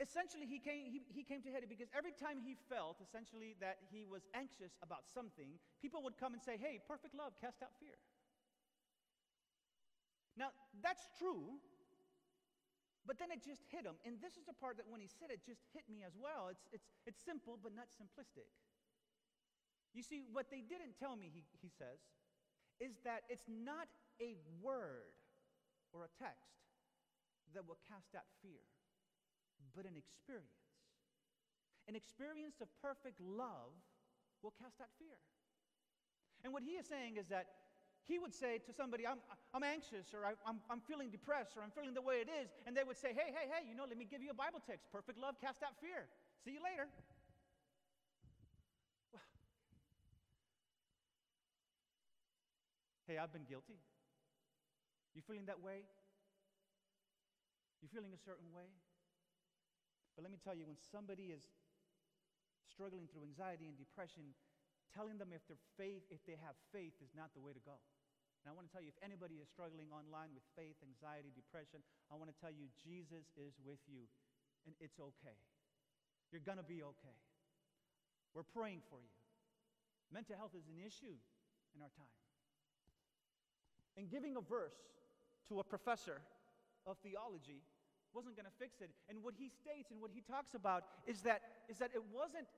Essentially, 0.00 0.48
he 0.48 0.60
came, 0.60 0.88
he, 0.88 1.00
he 1.12 1.24
came 1.24 1.40
to 1.44 1.52
hate 1.52 1.64
it 1.64 1.68
because 1.68 1.88
every 1.92 2.12
time 2.16 2.40
he 2.40 2.56
felt, 2.72 3.00
essentially, 3.04 3.56
that 3.60 3.84
he 3.92 4.08
was 4.08 4.24
anxious 4.32 4.76
about 4.80 5.04
something, 5.08 5.60
people 5.80 6.00
would 6.04 6.16
come 6.16 6.32
and 6.32 6.40
say, 6.40 6.56
Hey, 6.56 6.80
perfect 6.88 7.12
love, 7.12 7.36
cast 7.36 7.60
out 7.60 7.76
fear. 7.76 8.00
Now, 10.40 10.56
that's 10.80 11.04
true, 11.20 11.60
but 13.04 13.20
then 13.20 13.28
it 13.28 13.44
just 13.44 13.60
hit 13.68 13.84
him. 13.84 14.00
And 14.08 14.16
this 14.24 14.40
is 14.40 14.48
the 14.48 14.56
part 14.56 14.80
that 14.80 14.88
when 14.88 15.04
he 15.04 15.08
said 15.08 15.28
it 15.28 15.44
just 15.44 15.68
hit 15.76 15.84
me 15.88 16.00
as 16.00 16.16
well. 16.16 16.48
It's, 16.48 16.64
it's, 16.72 16.88
it's 17.04 17.20
simple, 17.20 17.60
but 17.60 17.76
not 17.76 17.92
simplistic. 17.92 18.48
You 19.94 20.02
see, 20.02 20.22
what 20.32 20.50
they 20.50 20.62
didn't 20.62 20.94
tell 20.98 21.16
me, 21.16 21.30
he, 21.32 21.42
he 21.60 21.68
says, 21.68 21.98
is 22.78 22.94
that 23.04 23.26
it's 23.28 23.46
not 23.48 23.90
a 24.22 24.36
word 24.62 25.14
or 25.92 26.06
a 26.06 26.12
text 26.16 26.62
that 27.54 27.66
will 27.66 27.78
cast 27.90 28.14
out 28.14 28.30
fear, 28.42 28.62
but 29.74 29.84
an 29.84 29.98
experience. 29.98 30.70
An 31.88 31.96
experience 31.98 32.62
of 32.62 32.70
perfect 32.78 33.18
love 33.18 33.74
will 34.42 34.54
cast 34.62 34.78
out 34.80 34.94
fear. 34.98 35.18
And 36.44 36.52
what 36.54 36.62
he 36.62 36.78
is 36.78 36.86
saying 36.86 37.18
is 37.18 37.26
that 37.28 37.60
he 38.06 38.18
would 38.18 38.32
say 38.32 38.58
to 38.64 38.72
somebody, 38.72 39.06
I'm, 39.06 39.18
I'm 39.52 39.62
anxious, 39.62 40.14
or 40.14 40.24
I, 40.24 40.32
am 40.48 40.62
I'm 40.70 40.80
feeling 40.80 41.10
depressed, 41.10 41.58
or 41.58 41.62
I'm 41.62 41.70
feeling 41.70 41.92
the 41.92 42.02
way 42.02 42.24
it 42.24 42.30
is, 42.30 42.48
and 42.64 42.72
they 42.72 42.82
would 42.82 42.96
say, 42.96 43.12
Hey, 43.12 43.28
hey, 43.34 43.50
hey, 43.50 43.68
you 43.68 43.76
know, 43.76 43.84
let 43.84 43.98
me 43.98 44.06
give 44.08 44.22
you 44.22 44.30
a 44.30 44.38
Bible 44.38 44.62
text. 44.64 44.88
Perfect 44.90 45.18
love 45.18 45.36
cast 45.42 45.62
out 45.62 45.76
fear. 45.82 46.08
See 46.42 46.56
you 46.56 46.62
later. 46.64 46.88
Hey, 53.10 53.18
I've 53.18 53.34
been 53.34 53.50
guilty. 53.50 53.74
You 55.18 55.26
feeling 55.26 55.50
that 55.50 55.58
way? 55.58 55.82
You 57.82 57.90
feeling 57.90 58.14
a 58.14 58.22
certain 58.22 58.46
way? 58.54 58.70
But 60.14 60.22
let 60.22 60.30
me 60.30 60.38
tell 60.38 60.54
you, 60.54 60.62
when 60.70 60.78
somebody 60.78 61.34
is 61.34 61.42
struggling 62.70 63.10
through 63.10 63.26
anxiety 63.26 63.66
and 63.66 63.74
depression, 63.74 64.30
telling 64.94 65.18
them 65.18 65.34
if 65.34 65.42
their 65.50 65.58
faith, 65.74 66.06
if 66.06 66.22
they 66.22 66.38
have 66.38 66.54
faith, 66.70 66.94
is 67.02 67.10
not 67.18 67.34
the 67.34 67.42
way 67.42 67.50
to 67.50 67.58
go. 67.66 67.74
And 68.46 68.46
I 68.46 68.54
want 68.54 68.70
to 68.70 68.72
tell 68.72 68.78
you, 68.78 68.94
if 68.94 69.00
anybody 69.02 69.42
is 69.42 69.50
struggling 69.50 69.90
online 69.90 70.30
with 70.30 70.46
faith, 70.54 70.78
anxiety, 70.86 71.34
depression, 71.34 71.82
I 72.08 72.14
want 72.14 72.30
to 72.30 72.38
tell 72.38 72.54
you, 72.54 72.70
Jesus 72.78 73.26
is 73.34 73.58
with 73.66 73.82
you, 73.90 74.06
and 74.70 74.78
it's 74.78 75.02
okay. 75.02 75.34
You're 76.30 76.46
to 76.46 76.62
be 76.62 76.86
okay. 76.94 77.18
We're 78.38 78.46
praying 78.46 78.86
for 78.86 79.02
you. 79.02 79.10
Mental 80.14 80.38
health 80.38 80.54
is 80.54 80.70
an 80.70 80.78
issue 80.78 81.18
in 81.74 81.82
our 81.82 81.90
time. 81.98 82.14
And 84.00 84.08
giving 84.08 84.32
a 84.32 84.40
verse 84.40 84.80
to 85.52 85.60
a 85.60 85.64
professor 85.64 86.24
of 86.88 86.96
theology 87.04 87.60
wasn't 88.16 88.32
going 88.32 88.48
to 88.48 88.56
fix 88.56 88.80
it. 88.80 88.88
And 89.12 89.20
what 89.20 89.36
he 89.36 89.52
states 89.52 89.92
and 89.92 90.00
what 90.00 90.08
he 90.08 90.24
talks 90.24 90.56
about 90.56 90.88
is 91.04 91.20
that, 91.28 91.44
is 91.68 91.76
that 91.84 91.92
it 91.92 92.00
wasn't 92.08 92.48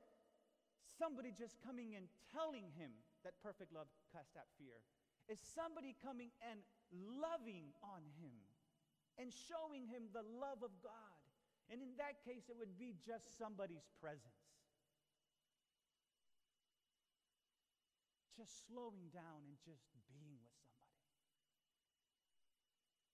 somebody 0.94 1.34
just 1.34 1.58
coming 1.66 1.98
and 1.98 2.06
telling 2.30 2.70
him 2.78 2.94
that 3.26 3.34
perfect 3.42 3.74
love 3.74 3.90
casts 4.14 4.38
out 4.38 4.46
fear 4.54 4.78
It's 5.26 5.42
somebody 5.42 5.98
coming 5.98 6.30
and 6.46 6.62
loving 7.18 7.74
on 7.82 8.06
him 8.22 8.38
and 9.18 9.34
showing 9.34 9.90
him 9.90 10.14
the 10.14 10.22
love 10.38 10.62
of 10.62 10.70
God. 10.78 11.18
And 11.74 11.82
in 11.82 11.98
that 11.98 12.22
case, 12.22 12.46
it 12.46 12.54
would 12.54 12.78
be 12.78 12.94
just 13.02 13.34
somebody's 13.34 13.90
presence. 13.98 14.46
Just 18.38 18.66
slowing 18.70 19.10
down 19.10 19.42
and 19.42 19.58
just 19.66 19.90
being 20.18 20.38
with 20.38 20.62
somebody. 20.78 20.92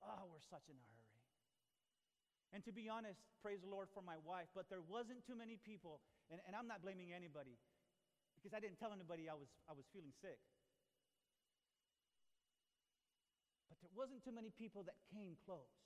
Oh, 0.03 0.31
we're 0.31 0.45
such 0.47 0.67
in 0.71 0.77
a 0.79 0.85
hurry. 0.85 0.99
And 2.53 2.65
to 2.65 2.73
be 2.73 2.89
honest, 2.89 3.21
praise 3.45 3.61
the 3.61 3.69
Lord 3.69 3.93
for 3.93 4.01
my 4.01 4.17
wife, 4.25 4.49
but 4.57 4.73
there 4.73 4.81
wasn't 4.81 5.21
too 5.29 5.37
many 5.37 5.61
people, 5.61 6.01
and, 6.33 6.41
and 6.49 6.57
I'm 6.57 6.67
not 6.67 6.81
blaming 6.81 7.13
anybody 7.13 7.61
because 8.35 8.57
I 8.57 8.61
didn't 8.61 8.81
tell 8.81 8.95
anybody 8.95 9.29
I 9.29 9.37
was, 9.37 9.51
I 9.69 9.77
was 9.77 9.85
feeling 9.93 10.15
sick. 10.25 10.41
But 13.69 13.77
there 13.85 13.93
wasn't 13.93 14.25
too 14.25 14.33
many 14.33 14.49
people 14.49 14.87
that 14.89 14.97
came 15.13 15.37
close, 15.45 15.77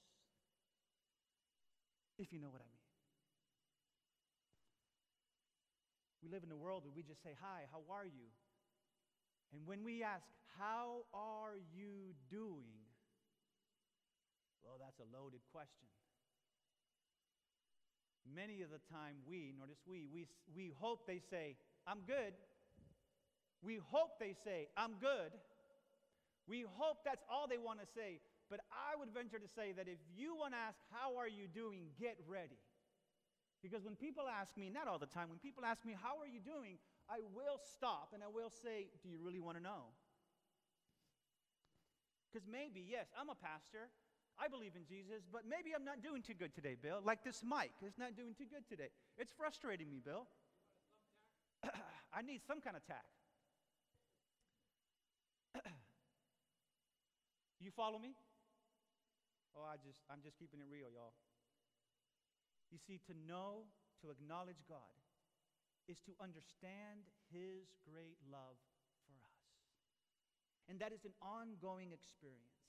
if 2.19 2.31
you 2.31 2.39
know 2.39 2.53
what 2.53 2.63
I 2.63 2.69
mean. 2.71 2.83
We 6.23 6.31
live 6.31 6.47
in 6.47 6.53
a 6.55 6.57
world 6.57 6.85
where 6.87 6.95
we 6.95 7.03
just 7.03 7.23
say, 7.27 7.35
Hi, 7.43 7.67
how 7.75 7.83
are 7.91 8.07
you? 8.07 8.31
And 9.51 9.67
when 9.67 9.83
we 9.83 10.05
ask, 10.05 10.23
How 10.55 11.03
are 11.13 11.59
you 11.75 12.15
doing? 12.31 12.82
Well, 14.63 14.79
that's 14.79 14.99
a 14.99 15.09
loaded 15.11 15.43
question. 15.53 15.91
Many 18.23 18.63
of 18.63 18.71
the 18.71 18.79
time, 18.91 19.19
we, 19.27 19.53
notice 19.59 19.83
we, 19.87 20.07
we, 20.07 20.27
we 20.55 20.73
hope 20.79 21.07
they 21.07 21.19
say, 21.19 21.57
I'm 21.87 22.07
good. 22.07 22.35
We 23.63 23.81
hope 23.91 24.19
they 24.19 24.35
say, 24.45 24.69
I'm 24.77 24.95
good. 25.01 25.35
We 26.47 26.65
hope 26.79 26.99
that's 27.05 27.23
all 27.31 27.47
they 27.47 27.59
want 27.59 27.81
to 27.81 27.87
say. 27.87 28.21
But 28.51 28.61
I 28.71 28.99
would 28.99 29.11
venture 29.11 29.39
to 29.39 29.49
say 29.49 29.73
that 29.73 29.89
if 29.89 29.99
you 30.15 30.37
want 30.37 30.55
to 30.55 30.59
ask, 30.59 30.79
How 30.91 31.17
are 31.19 31.29
you 31.29 31.49
doing? 31.49 31.91
get 31.99 32.19
ready. 32.27 32.59
Because 33.63 33.85
when 33.85 33.95
people 33.95 34.27
ask 34.27 34.57
me, 34.59 34.69
not 34.69 34.89
all 34.89 34.99
the 34.99 35.07
time, 35.07 35.31
when 35.31 35.39
people 35.39 35.65
ask 35.65 35.85
me, 35.87 35.95
How 35.95 36.19
are 36.19 36.27
you 36.27 36.41
doing? 36.41 36.79
I 37.09 37.23
will 37.35 37.59
stop 37.75 38.11
and 38.15 38.23
I 38.23 38.29
will 38.29 38.51
say, 38.51 38.91
Do 39.03 39.09
you 39.09 39.19
really 39.23 39.41
want 39.41 39.57
to 39.57 39.63
know? 39.63 39.95
Because 42.31 42.47
maybe, 42.51 42.85
yes, 42.87 43.07
I'm 43.19 43.31
a 43.31 43.37
pastor. 43.37 43.91
I 44.41 44.49
believe 44.49 44.73
in 44.75 44.85
Jesus, 44.85 45.23
but 45.31 45.43
maybe 45.49 45.75
I'm 45.75 45.85
not 45.85 46.03
doing 46.03 46.23
too 46.23 46.35
good 46.35 46.55
today, 46.55 46.77
Bill. 46.81 47.01
Like 47.05 47.25
this 47.25 47.43
mic 47.45 47.73
is 47.85 47.95
not 47.99 48.17
doing 48.17 48.35
too 48.35 48.47
good 48.49 48.67
today. 48.69 48.91
It's 49.17 49.33
frustrating 49.33 49.89
me, 49.91 50.01
Bill. 50.05 50.27
I 52.13 52.23
need 52.23 52.43
some 52.47 52.61
kind 52.61 52.77
of 52.77 52.85
tack. 52.87 53.07
You 57.63 57.71
follow 57.71 57.95
me? 57.95 58.11
Oh, 59.55 59.63
I 59.63 59.79
just 59.79 60.03
I'm 60.11 60.19
just 60.19 60.35
keeping 60.35 60.59
it 60.59 60.67
real, 60.67 60.91
y'all. 60.91 61.15
You 62.75 62.81
see, 62.83 62.99
to 63.07 63.15
know, 63.15 63.71
to 64.03 64.11
acknowledge 64.11 64.59
God 64.67 64.99
is 65.87 66.01
to 66.09 66.13
understand 66.19 67.07
his 67.31 67.71
great 67.87 68.19
love 68.27 68.59
for 69.07 69.15
us. 69.15 69.39
And 70.67 70.81
that 70.81 70.91
is 70.91 71.05
an 71.05 71.15
ongoing 71.21 71.93
experience. 71.93 72.62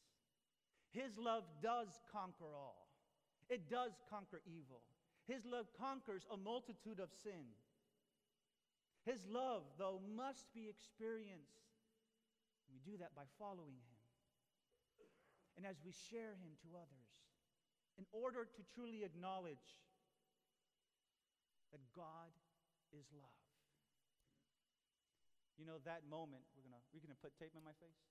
His 0.93 1.17
love 1.17 1.43
does 1.61 1.89
conquer 2.13 2.55
all. 2.55 2.87
It 3.49 3.69
does 3.69 3.91
conquer 4.09 4.41
evil. 4.45 4.81
His 5.27 5.43
love 5.45 5.67
conquers 5.77 6.25
a 6.31 6.37
multitude 6.37 7.01
of 7.01 7.09
sin. 7.23 7.53
His 9.05 9.25
love, 9.27 9.63
though, 9.77 9.99
must 10.15 10.53
be 10.53 10.69
experienced. 10.69 11.67
We 12.71 12.79
do 12.89 12.97
that 12.97 13.13
by 13.13 13.27
following 13.37 13.75
him 13.75 13.93
and 15.57 15.65
as 15.65 15.77
we 15.85 15.93
share 16.09 16.33
Him 16.41 16.57
to 16.65 16.69
others, 16.77 17.09
in 17.97 18.05
order 18.09 18.45
to 18.45 18.61
truly 18.73 19.05
acknowledge 19.05 19.77
that 21.69 21.81
God 21.93 22.33
is 22.89 23.05
love. 23.13 23.41
You 25.57 25.69
know, 25.69 25.77
that 25.85 26.09
moment, 26.09 26.41
we're 26.57 26.65
going 26.65 26.73
to 26.73 26.83
we're 26.89 27.05
gonna 27.05 27.21
put 27.21 27.37
tape 27.37 27.53
on 27.53 27.61
my 27.61 27.77
face? 27.77 28.01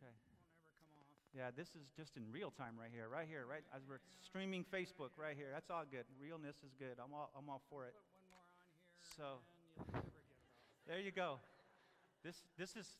Yeah. 0.00 0.08
Okay. 0.08 0.14
Won't 0.38 0.64
ever 0.64 0.72
come 0.80 0.94
off. 0.98 1.10
Yeah, 1.34 1.48
this 1.54 1.74
is 1.74 1.90
just 1.94 2.16
in 2.16 2.24
real 2.30 2.50
time 2.50 2.78
right 2.78 2.90
here, 2.92 3.06
right 3.10 3.26
here, 3.26 3.44
right 3.48 3.62
as 3.74 3.82
we're 3.86 4.02
streaming 4.22 4.64
Facebook 4.66 5.14
right 5.18 5.36
here. 5.36 5.50
That's 5.52 5.70
all 5.70 5.84
good. 5.84 6.06
Realness 6.18 6.56
is 6.62 6.72
good. 6.78 6.96
I'm 7.02 7.12
all, 7.14 7.30
I'm 7.36 7.50
all 7.50 7.62
for 7.68 7.84
it. 7.86 7.94
Put 7.94 8.06
one 8.14 8.26
more 8.30 8.42
on 8.42 8.54
here, 8.56 8.68
So- 9.16 9.42
and 9.42 9.66
you'll 9.74 9.90
never 9.90 10.10
get 10.10 10.22
it 10.22 10.38
off. 10.38 10.86
There 10.86 11.00
you 11.02 11.12
go. 11.12 11.38
This, 12.22 12.42
this 12.58 12.74
is 12.74 12.98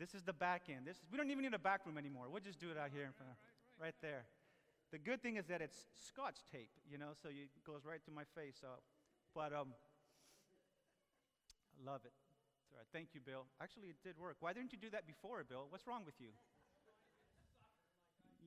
this 0.00 0.14
is 0.14 0.22
the 0.24 0.32
back 0.32 0.72
end. 0.72 0.88
This 0.88 0.96
is, 0.96 1.02
we 1.12 1.18
don't 1.18 1.28
even 1.30 1.44
need 1.44 1.52
a 1.52 1.60
back 1.60 1.84
room 1.84 1.98
anymore. 1.98 2.24
We'll 2.32 2.40
just 2.40 2.58
do 2.58 2.70
it 2.70 2.78
out 2.80 2.88
here 2.88 3.04
in 3.04 3.12
front, 3.12 3.32
of, 3.32 3.36
right 3.76 3.94
there. 4.00 4.24
The 4.92 4.98
good 4.98 5.22
thing 5.22 5.36
is 5.36 5.44
that 5.52 5.60
it's 5.60 5.76
Scotch 5.94 6.40
tape, 6.50 6.70
you 6.90 6.96
know, 6.96 7.12
so 7.22 7.28
it 7.28 7.52
goes 7.66 7.84
right 7.84 8.02
to 8.06 8.10
my 8.10 8.24
face. 8.34 8.56
So, 8.58 8.68
but 9.34 9.52
um, 9.52 9.76
I 11.76 11.90
love 11.90 12.00
it. 12.06 12.12
All 12.70 12.78
right, 12.78 12.86
thank 12.92 13.14
you, 13.14 13.20
Bill. 13.20 13.46
Actually, 13.60 13.88
it 13.88 13.96
did 14.02 14.18
work. 14.18 14.36
Why 14.40 14.52
didn't 14.52 14.72
you 14.72 14.78
do 14.78 14.90
that 14.90 15.06
before, 15.06 15.44
Bill? 15.44 15.66
What's 15.70 15.86
wrong 15.86 16.04
with 16.04 16.18
you? 16.18 16.30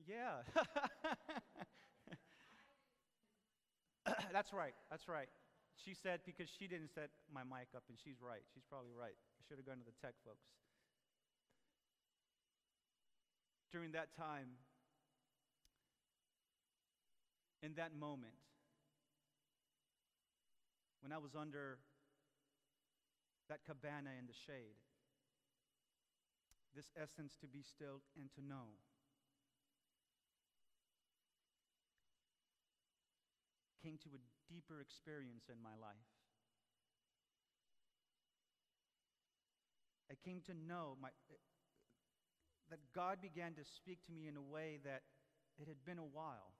Yeah. 0.08 0.42
That's 4.32 4.52
right. 4.52 4.74
That's 4.90 5.08
right. 5.08 5.28
She 5.84 5.94
said 5.94 6.20
because 6.26 6.48
she 6.48 6.68
didn't 6.68 6.90
set 6.94 7.10
my 7.32 7.44
mic 7.44 7.68
up, 7.76 7.84
and 7.88 7.98
she's 8.02 8.20
right. 8.20 8.42
She's 8.52 8.64
probably 8.68 8.92
right. 8.92 9.16
I 9.16 9.42
should 9.48 9.56
have 9.56 9.66
gone 9.66 9.78
to 9.78 9.84
the 9.84 9.92
tech 10.00 10.14
folks 10.24 10.44
during 13.74 13.90
that 13.90 14.14
time, 14.16 14.46
in 17.60 17.74
that 17.74 17.90
moment, 17.98 18.38
when 21.02 21.10
I 21.10 21.18
was 21.18 21.34
under 21.34 21.78
that 23.48 23.64
cabana 23.66 24.10
in 24.18 24.26
the 24.26 24.36
shade, 24.46 24.78
this 26.74 26.90
essence 26.96 27.36
to 27.40 27.46
be 27.46 27.62
still 27.62 28.02
and 28.16 28.30
to 28.34 28.42
know. 28.42 28.74
Came 33.82 33.98
to 34.02 34.10
a 34.16 34.20
deeper 34.48 34.80
experience 34.80 35.44
in 35.52 35.62
my 35.62 35.76
life. 35.76 36.08
I 40.10 40.16
came 40.24 40.40
to 40.46 40.54
know 40.54 40.96
my, 41.00 41.08
that 42.70 42.80
God 42.94 43.20
began 43.20 43.54
to 43.54 43.64
speak 43.64 44.04
to 44.06 44.12
me 44.12 44.28
in 44.28 44.36
a 44.36 44.42
way 44.42 44.78
that 44.84 45.02
it 45.60 45.68
had 45.68 45.84
been 45.84 45.98
a 45.98 46.06
while. 46.06 46.54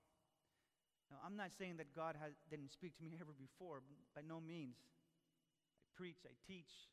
Now, 1.11 1.19
I'm 1.25 1.37
not 1.37 1.53
saying 1.59 1.77
that 1.79 1.95
God 1.95 2.17
has, 2.21 2.33
didn't 2.51 2.73
speak 2.73 2.97
to 2.99 3.05
me 3.05 3.17
ever 3.21 3.33
before, 3.33 3.83
by 4.15 4.23
no 4.27 4.41
means. 4.41 4.77
Preach, 5.95 6.27
I 6.27 6.35
teach, 6.43 6.91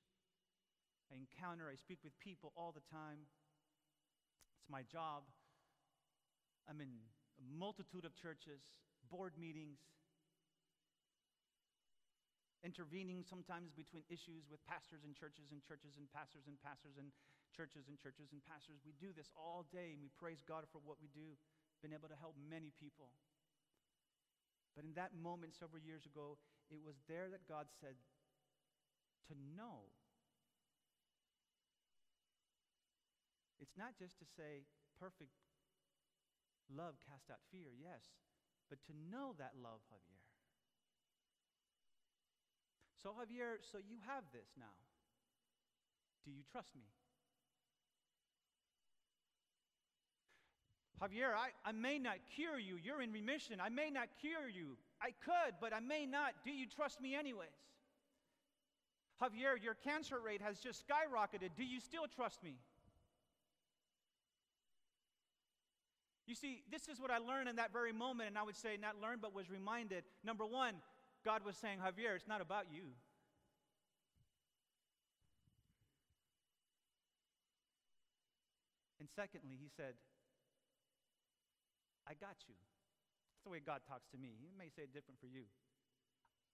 I 1.09 1.17
encounter, 1.17 1.65
I 1.65 1.75
speak 1.75 2.05
with 2.05 2.13
people 2.21 2.53
all 2.53 2.69
the 2.69 2.85
time. 2.93 3.25
It's 4.61 4.69
my 4.69 4.85
job. 4.85 5.25
I'm 6.69 6.77
in 6.79 7.01
a 7.41 7.45
multitude 7.57 8.05
of 8.05 8.13
churches, 8.13 8.61
board 9.09 9.33
meetings, 9.41 9.81
intervening 12.61 13.25
sometimes 13.25 13.73
between 13.73 14.05
issues 14.05 14.45
with 14.45 14.61
pastors 14.69 15.01
and 15.01 15.17
churches 15.17 15.49
and 15.49 15.65
churches 15.65 15.97
and 15.97 16.05
pastors 16.13 16.45
and 16.45 16.61
pastors 16.61 16.93
and 17.01 17.09
churches 17.57 17.89
and 17.89 17.97
churches 17.97 18.29
and 18.29 18.41
pastors. 18.45 18.85
We 18.85 18.93
do 19.01 19.09
this 19.17 19.33
all 19.33 19.65
day 19.73 19.97
and 19.97 20.01
we 20.01 20.13
praise 20.13 20.45
God 20.45 20.69
for 20.69 20.77
what 20.85 21.01
we 21.01 21.09
do. 21.09 21.35
Been 21.81 21.97
able 21.97 22.13
to 22.13 22.19
help 22.21 22.37
many 22.37 22.69
people. 22.77 23.09
But 24.77 24.85
in 24.85 24.93
that 24.95 25.17
moment 25.17 25.57
several 25.57 25.81
years 25.81 26.05
ago, 26.05 26.37
it 26.69 26.79
was 26.79 26.95
there 27.09 27.27
that 27.33 27.43
God 27.49 27.67
said, 27.81 27.97
to 29.27 29.35
know. 29.57 29.89
It's 33.61 33.77
not 33.77 33.93
just 33.99 34.17
to 34.19 34.25
say, 34.25 34.65
perfect 34.99 35.31
love 36.75 36.95
cast 37.05 37.29
out 37.29 37.39
fear, 37.51 37.69
yes, 37.77 38.01
but 38.69 38.81
to 38.87 38.93
know 39.11 39.35
that 39.37 39.53
love, 39.61 39.81
Javier. 39.91 40.25
So, 43.01 43.09
Javier, 43.09 43.57
so 43.61 43.77
you 43.77 43.97
have 44.07 44.23
this 44.31 44.47
now. 44.57 44.77
Do 46.25 46.31
you 46.31 46.43
trust 46.51 46.75
me? 46.75 46.85
Javier, 51.01 51.33
I, 51.33 51.49
I 51.67 51.71
may 51.71 51.97
not 51.97 52.17
cure 52.35 52.59
you. 52.59 52.77
You're 52.77 53.01
in 53.01 53.11
remission. 53.11 53.59
I 53.59 53.69
may 53.69 53.89
not 53.89 54.09
cure 54.19 54.47
you. 54.47 54.77
I 55.01 55.09
could, 55.25 55.57
but 55.59 55.73
I 55.73 55.79
may 55.79 56.05
not. 56.05 56.33
Do 56.45 56.51
you 56.51 56.67
trust 56.67 57.01
me 57.01 57.15
anyways? 57.15 57.49
Javier, 59.21 59.61
your 59.61 59.75
cancer 59.75 60.19
rate 60.19 60.41
has 60.41 60.57
just 60.59 60.83
skyrocketed. 60.87 61.49
Do 61.55 61.63
you 61.63 61.79
still 61.79 62.07
trust 62.07 62.43
me? 62.43 62.55
You 66.25 66.35
see, 66.35 66.63
this 66.71 66.87
is 66.87 66.99
what 66.99 67.11
I 67.11 67.17
learned 67.17 67.49
in 67.49 67.57
that 67.57 67.73
very 67.73 67.91
moment, 67.91 68.29
and 68.29 68.37
I 68.37 68.43
would 68.43 68.55
say 68.55 68.77
not 68.81 68.95
learned, 69.01 69.21
but 69.21 69.35
was 69.35 69.49
reminded. 69.49 70.05
Number 70.23 70.45
one, 70.45 70.75
God 71.25 71.43
was 71.45 71.57
saying, 71.57 71.79
Javier, 71.79 72.15
it's 72.15 72.27
not 72.27 72.41
about 72.41 72.65
you. 72.71 72.83
And 78.99 79.09
secondly, 79.15 79.57
he 79.59 79.67
said, 79.75 79.93
I 82.07 82.13
got 82.13 82.37
you. 82.47 82.55
That's 82.55 83.43
the 83.43 83.49
way 83.49 83.59
God 83.59 83.81
talks 83.87 84.07
to 84.11 84.17
me. 84.17 84.29
He 84.39 84.53
may 84.57 84.69
say 84.69 84.83
it 84.83 84.93
different 84.93 85.19
for 85.19 85.27
you. 85.27 85.43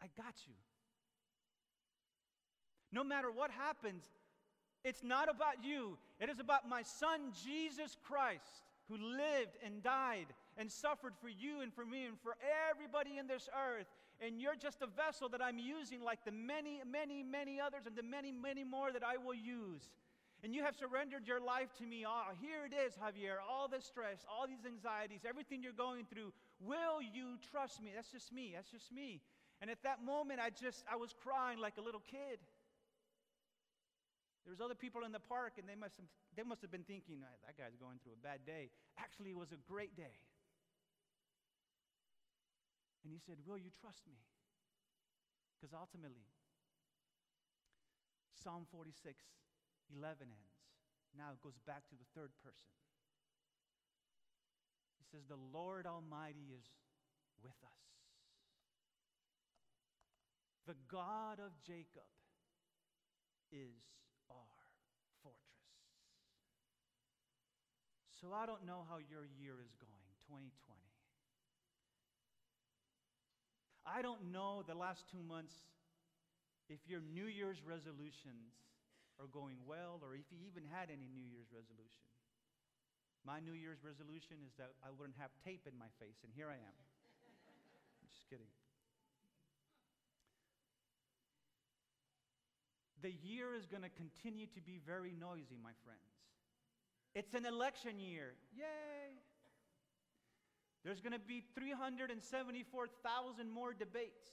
I 0.01 0.07
got 0.17 0.35
you. 0.47 0.55
No 2.91 3.03
matter 3.03 3.31
what 3.31 3.51
happens, 3.51 4.03
it's 4.83 5.03
not 5.03 5.29
about 5.29 5.63
you. 5.63 5.97
It 6.19 6.29
is 6.29 6.39
about 6.39 6.69
my 6.69 6.83
son, 6.83 7.33
Jesus 7.45 7.97
Christ, 8.03 8.63
who 8.87 8.97
lived 8.97 9.57
and 9.65 9.83
died 9.83 10.27
and 10.57 10.71
suffered 10.71 11.13
for 11.21 11.29
you 11.29 11.61
and 11.61 11.73
for 11.73 11.85
me 11.85 12.05
and 12.05 12.17
for 12.21 12.35
everybody 12.71 13.17
in 13.17 13.27
this 13.27 13.49
earth. 13.53 13.87
And 14.19 14.41
you're 14.41 14.55
just 14.55 14.81
a 14.81 14.87
vessel 14.87 15.29
that 15.29 15.41
I'm 15.43 15.59
using, 15.59 16.01
like 16.01 16.25
the 16.25 16.31
many, 16.31 16.81
many, 16.89 17.21
many 17.21 17.59
others, 17.59 17.81
and 17.85 17.95
the 17.95 18.03
many, 18.03 18.31
many 18.31 18.63
more 18.63 18.91
that 18.91 19.03
I 19.03 19.17
will 19.17 19.35
use. 19.35 19.91
And 20.43 20.53
you 20.53 20.63
have 20.63 20.75
surrendered 20.75 21.27
your 21.27 21.41
life 21.41 21.73
to 21.79 21.85
me. 21.85 22.05
Oh, 22.07 22.29
here 22.39 22.65
it 22.65 22.73
is, 22.73 22.93
Javier. 22.93 23.37
All 23.47 23.67
this 23.67 23.85
stress, 23.85 24.25
all 24.29 24.47
these 24.47 24.65
anxieties, 24.65 25.21
everything 25.27 25.61
you're 25.61 25.73
going 25.73 26.05
through. 26.05 26.31
Will 26.59 27.01
you 27.01 27.37
trust 27.51 27.81
me? 27.81 27.91
That's 27.95 28.11
just 28.11 28.31
me. 28.31 28.53
That's 28.55 28.69
just 28.69 28.91
me. 28.91 29.21
And 29.61 29.69
at 29.71 29.81
that 29.83 30.03
moment, 30.03 30.39
I 30.39 30.49
just, 30.49 30.83
I 30.91 30.95
was 30.95 31.13
crying 31.13 31.59
like 31.59 31.73
a 31.77 31.81
little 31.81 32.03
kid. 32.09 32.39
There 34.47 34.55
was 34.55 34.63
other 34.63 34.79
people 34.79 35.03
in 35.03 35.11
the 35.11 35.19
park, 35.19 35.59
and 35.59 35.67
they 35.67 35.75
must 35.75 35.99
have, 35.99 36.07
they 36.31 36.47
must 36.47 36.63
have 36.63 36.71
been 36.71 36.87
thinking, 36.87 37.19
that 37.19 37.59
guy's 37.59 37.75
going 37.75 37.99
through 37.99 38.15
a 38.15 38.23
bad 38.23 38.47
day. 38.47 38.71
Actually, 38.95 39.35
it 39.35 39.37
was 39.37 39.51
a 39.51 39.59
great 39.67 39.91
day. 39.99 40.23
And 43.03 43.11
he 43.11 43.19
said, 43.19 43.43
Will 43.43 43.59
you 43.59 43.67
trust 43.75 44.07
me? 44.07 44.23
Because 45.59 45.75
ultimately, 45.75 46.31
Psalm 48.39 48.63
46 48.71 49.19
11 49.91 50.31
ends. 50.31 50.63
Now 51.11 51.35
it 51.35 51.43
goes 51.43 51.59
back 51.67 51.83
to 51.91 51.99
the 51.99 52.07
third 52.15 52.31
person. 52.39 52.71
He 54.95 55.03
says, 55.11 55.27
The 55.27 55.43
Lord 55.51 55.83
Almighty 55.83 56.55
is 56.55 56.63
with 57.43 57.59
us. 57.67 57.83
The 60.71 60.79
God 60.87 61.43
of 61.43 61.51
Jacob 61.67 62.07
is 63.51 63.75
our 64.29 64.59
fortress. 65.23 65.63
So 68.17 68.33
I 68.33 68.49
don't 68.49 68.65
know 68.65 68.81
how 68.89 68.97
your 68.97 69.29
year 69.37 69.61
is 69.61 69.69
going, 69.77 70.09
2020. 70.25 70.49
I 73.85 74.01
don't 74.01 74.33
know 74.33 74.65
the 74.65 74.73
last 74.73 75.05
two 75.13 75.21
months 75.21 75.53
if 76.65 76.81
your 76.89 76.99
New 76.99 77.29
Year's 77.29 77.61
resolutions 77.61 78.57
are 79.21 79.29
going 79.29 79.61
well 79.69 80.01
or 80.01 80.17
if 80.17 80.25
you 80.33 80.41
even 80.49 80.65
had 80.65 80.89
any 80.89 81.05
New 81.13 81.23
Year's 81.29 81.47
resolution. 81.53 82.09
My 83.21 83.37
New 83.37 83.53
Year's 83.53 83.85
resolution 83.85 84.41
is 84.41 84.51
that 84.57 84.73
I 84.81 84.89
wouldn't 84.89 85.21
have 85.21 85.29
tape 85.45 85.69
in 85.69 85.77
my 85.77 85.89
face, 86.01 86.17
and 86.25 86.33
here 86.33 86.49
I 86.49 86.57
am. 86.57 86.77
I'm 88.01 88.09
just 88.09 88.25
kidding. 88.33 88.49
The 93.05 93.13
year 93.21 93.53
is 93.53 93.69
going 93.69 93.85
to 93.85 93.93
continue 93.93 94.49
to 94.57 94.61
be 94.61 94.81
very 94.81 95.13
noisy, 95.13 95.61
my 95.61 95.77
friends. 95.85 96.16
It's 97.17 97.33
an 97.33 97.47
election 97.47 97.97
year. 97.99 98.35
Yay! 98.55 99.17
There's 100.85 101.01
going 101.01 101.13
to 101.13 101.19
be 101.19 101.43
374,000 101.55 103.49
more 103.49 103.73
debates. 103.73 104.29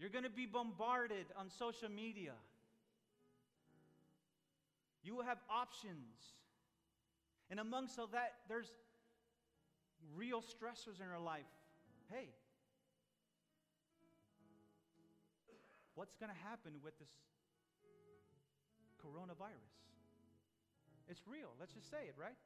You're 0.00 0.10
going 0.10 0.24
to 0.24 0.30
be 0.30 0.46
bombarded 0.46 1.26
on 1.38 1.48
social 1.48 1.88
media. 1.88 2.32
You 5.04 5.14
will 5.14 5.22
have 5.22 5.38
options. 5.48 6.34
And 7.50 7.60
amongst 7.60 8.00
all 8.00 8.08
that, 8.08 8.32
there's 8.48 8.72
real 10.16 10.40
stressors 10.40 11.00
in 11.00 11.06
our 11.08 11.20
life. 11.20 11.46
Hey, 12.10 12.30
what's 15.94 16.16
going 16.16 16.32
to 16.32 16.38
happen 16.48 16.72
with 16.82 16.98
this 16.98 17.10
coronavirus? 19.02 19.74
It's 21.10 21.26
real. 21.26 21.52
Let's 21.58 21.74
just 21.74 21.90
say 21.90 22.06
it, 22.06 22.14
right? 22.14 22.38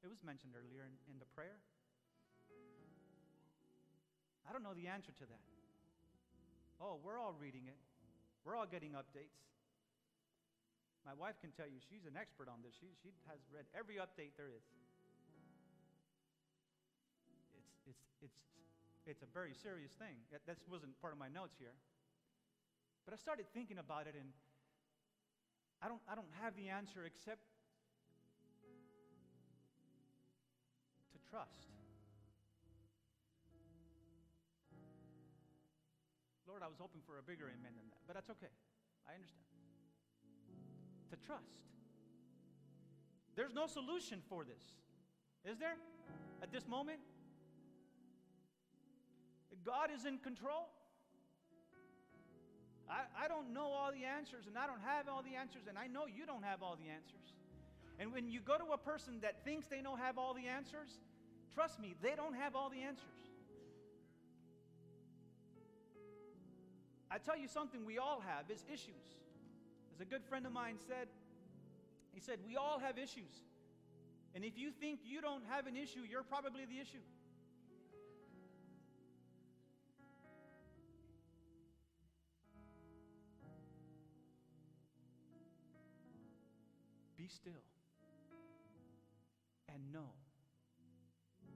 It 0.00 0.08
was 0.08 0.22
mentioned 0.22 0.54
earlier 0.54 0.86
in, 0.86 0.94
in 1.10 1.18
the 1.18 1.26
prayer. 1.34 1.58
I 4.48 4.54
don't 4.54 4.64
know 4.64 4.72
the 4.72 4.88
answer 4.88 5.12
to 5.12 5.26
that. 5.28 5.44
Oh, 6.80 6.96
we're 7.02 7.18
all 7.18 7.34
reading 7.36 7.66
it, 7.66 7.76
we're 8.46 8.54
all 8.54 8.70
getting 8.70 8.94
updates. 8.94 9.34
My 11.04 11.12
wife 11.16 11.36
can 11.40 11.52
tell 11.52 11.66
you 11.66 11.80
she's 11.80 12.04
an 12.04 12.20
expert 12.20 12.52
on 12.52 12.60
this. 12.60 12.76
She, 12.76 12.92
she 13.00 13.12
has 13.32 13.40
read 13.48 13.64
every 13.72 13.96
update 13.96 14.36
there 14.36 14.52
is. 14.52 14.64
It's, 17.56 17.72
it's, 17.88 18.04
it's, 18.28 18.40
it's 19.08 19.22
a 19.24 19.30
very 19.32 19.56
serious 19.56 19.92
thing. 19.96 20.20
That 20.28 20.44
wasn't 20.68 20.92
part 21.00 21.16
of 21.16 21.20
my 21.20 21.32
notes 21.32 21.56
here. 21.56 21.72
But 23.08 23.16
I 23.16 23.18
started 23.20 23.48
thinking 23.56 23.80
about 23.80 24.04
it, 24.04 24.12
and 24.20 24.36
I 25.82 25.88
don't, 25.88 26.00
I 26.10 26.14
don't 26.14 26.32
have 26.42 26.56
the 26.56 26.68
answer 26.68 27.04
except 27.04 27.40
to 31.12 31.18
trust. 31.30 31.70
Lord, 36.48 36.62
I 36.62 36.68
was 36.68 36.78
hoping 36.80 37.00
for 37.06 37.18
a 37.18 37.22
bigger 37.22 37.44
amen 37.44 37.76
than 37.76 37.86
that, 37.90 38.00
but 38.06 38.14
that's 38.14 38.30
okay. 38.30 38.50
I 39.06 39.14
understand. 39.14 39.44
To 41.10 41.16
trust. 41.26 41.62
There's 43.36 43.54
no 43.54 43.66
solution 43.66 44.20
for 44.28 44.44
this, 44.44 44.64
is 45.44 45.58
there? 45.58 45.76
At 46.42 46.50
this 46.50 46.66
moment? 46.66 46.98
God 49.64 49.90
is 49.94 50.06
in 50.06 50.18
control. 50.18 50.70
I, 52.90 53.24
I 53.24 53.28
don't 53.28 53.52
know 53.52 53.68
all 53.68 53.92
the 53.92 54.04
answers, 54.04 54.46
and 54.46 54.56
I 54.56 54.66
don't 54.66 54.80
have 54.80 55.08
all 55.08 55.22
the 55.22 55.36
answers, 55.36 55.68
and 55.68 55.76
I 55.76 55.86
know 55.86 56.06
you 56.06 56.24
don't 56.26 56.44
have 56.44 56.62
all 56.62 56.76
the 56.76 56.88
answers. 56.90 57.32
And 57.98 58.12
when 58.12 58.28
you 58.28 58.40
go 58.40 58.56
to 58.56 58.72
a 58.72 58.78
person 58.78 59.20
that 59.22 59.44
thinks 59.44 59.66
they 59.66 59.82
don't 59.82 59.98
have 59.98 60.18
all 60.18 60.32
the 60.34 60.46
answers, 60.46 60.88
trust 61.52 61.80
me, 61.80 61.94
they 62.00 62.14
don't 62.14 62.34
have 62.34 62.54
all 62.54 62.70
the 62.70 62.80
answers. 62.80 63.18
I 67.10 67.18
tell 67.18 67.36
you 67.36 67.48
something 67.48 67.84
we 67.84 67.98
all 67.98 68.20
have 68.20 68.50
is 68.50 68.64
issues. 68.72 69.16
As 69.94 70.00
a 70.00 70.04
good 70.04 70.22
friend 70.24 70.46
of 70.46 70.52
mine 70.52 70.76
said, 70.86 71.08
he 72.12 72.20
said, 72.20 72.38
We 72.46 72.56
all 72.56 72.78
have 72.78 72.98
issues. 72.98 73.42
And 74.34 74.44
if 74.44 74.58
you 74.58 74.70
think 74.70 75.00
you 75.04 75.20
don't 75.20 75.42
have 75.48 75.66
an 75.66 75.76
issue, 75.76 76.00
you're 76.08 76.22
probably 76.22 76.64
the 76.64 76.78
issue. 76.78 77.02
Be 87.28 87.34
still 87.34 87.64
and 89.68 89.92
know 89.92 90.08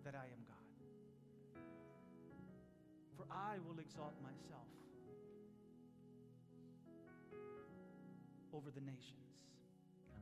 that 0.04 0.14
I 0.14 0.24
am 0.24 0.42
God. 0.46 1.62
For 3.16 3.24
I 3.30 3.56
will 3.66 3.80
exalt 3.80 4.12
myself 4.22 4.68
over 8.52 8.70
the 8.70 8.82
nations. 8.82 9.32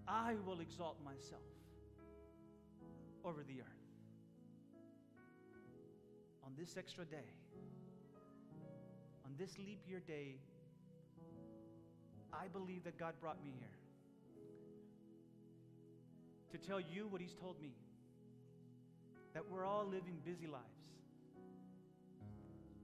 I 0.07 0.35
will 0.47 0.61
exalt 0.61 0.99
myself 1.05 1.43
over 3.25 3.43
the 3.43 3.61
earth. 3.61 3.87
On 6.45 6.53
this 6.57 6.77
extra 6.77 7.05
day, 7.05 7.31
on 9.25 9.33
this 9.37 9.59
leap 9.59 9.81
year 9.89 10.01
day, 10.07 10.37
I 12.33 12.47
believe 12.47 12.85
that 12.85 12.97
God 12.99 13.15
brought 13.21 13.43
me 13.43 13.51
here 13.59 13.80
to 16.53 16.59
tell 16.59 16.81
you 16.81 17.07
what 17.09 17.21
He's 17.21 17.35
told 17.35 17.61
me 17.61 17.73
that 19.35 19.45
we're 19.49 19.65
all 19.65 19.85
living 19.85 20.19
busy 20.25 20.47
lives. 20.47 20.65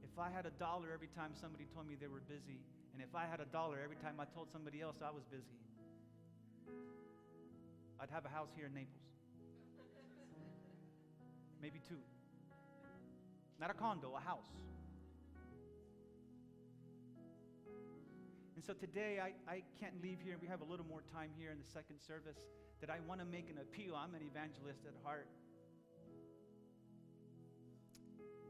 If 0.02 0.18
I 0.18 0.30
had 0.30 0.46
a 0.46 0.54
dollar 0.58 0.88
every 0.94 1.08
time 1.08 1.32
somebody 1.40 1.66
told 1.74 1.88
me 1.88 1.96
they 2.00 2.06
were 2.06 2.22
busy, 2.28 2.60
and 2.94 3.02
if 3.02 3.14
I 3.14 3.26
had 3.26 3.40
a 3.40 3.44
dollar 3.44 3.78
every 3.82 3.96
time 3.96 4.20
I 4.20 4.24
told 4.24 4.48
somebody 4.52 4.80
else 4.80 4.96
I 5.02 5.10
was 5.10 5.24
busy, 5.30 5.58
I'd 8.00 8.10
have 8.10 8.24
a 8.24 8.28
house 8.28 8.48
here 8.56 8.66
in 8.66 8.74
Naples. 8.74 9.02
Maybe 11.62 11.80
two. 11.88 11.98
Not 13.60 13.70
a 13.70 13.74
condo, 13.74 14.14
a 14.16 14.20
house. 14.20 14.48
And 18.54 18.64
so 18.64 18.72
today, 18.72 19.20
I, 19.20 19.32
I 19.50 19.62
can't 19.80 20.00
leave 20.02 20.18
here. 20.24 20.36
We 20.40 20.48
have 20.48 20.60
a 20.60 20.64
little 20.64 20.86
more 20.86 21.02
time 21.12 21.30
here 21.36 21.50
in 21.50 21.58
the 21.58 21.68
second 21.72 21.96
service 22.06 22.38
that 22.80 22.90
I 22.90 22.98
want 23.08 23.20
to 23.20 23.26
make 23.26 23.48
an 23.48 23.58
appeal. 23.58 23.96
I'm 23.96 24.14
an 24.14 24.22
evangelist 24.22 24.80
at 24.86 24.94
heart. 25.02 25.28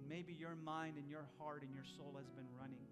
Maybe 0.08 0.32
your 0.32 0.54
mind 0.54 0.98
and 0.98 1.10
your 1.10 1.26
heart 1.38 1.62
and 1.62 1.74
your 1.74 1.84
soul 1.96 2.14
has 2.16 2.30
been 2.30 2.46
running. 2.58 2.86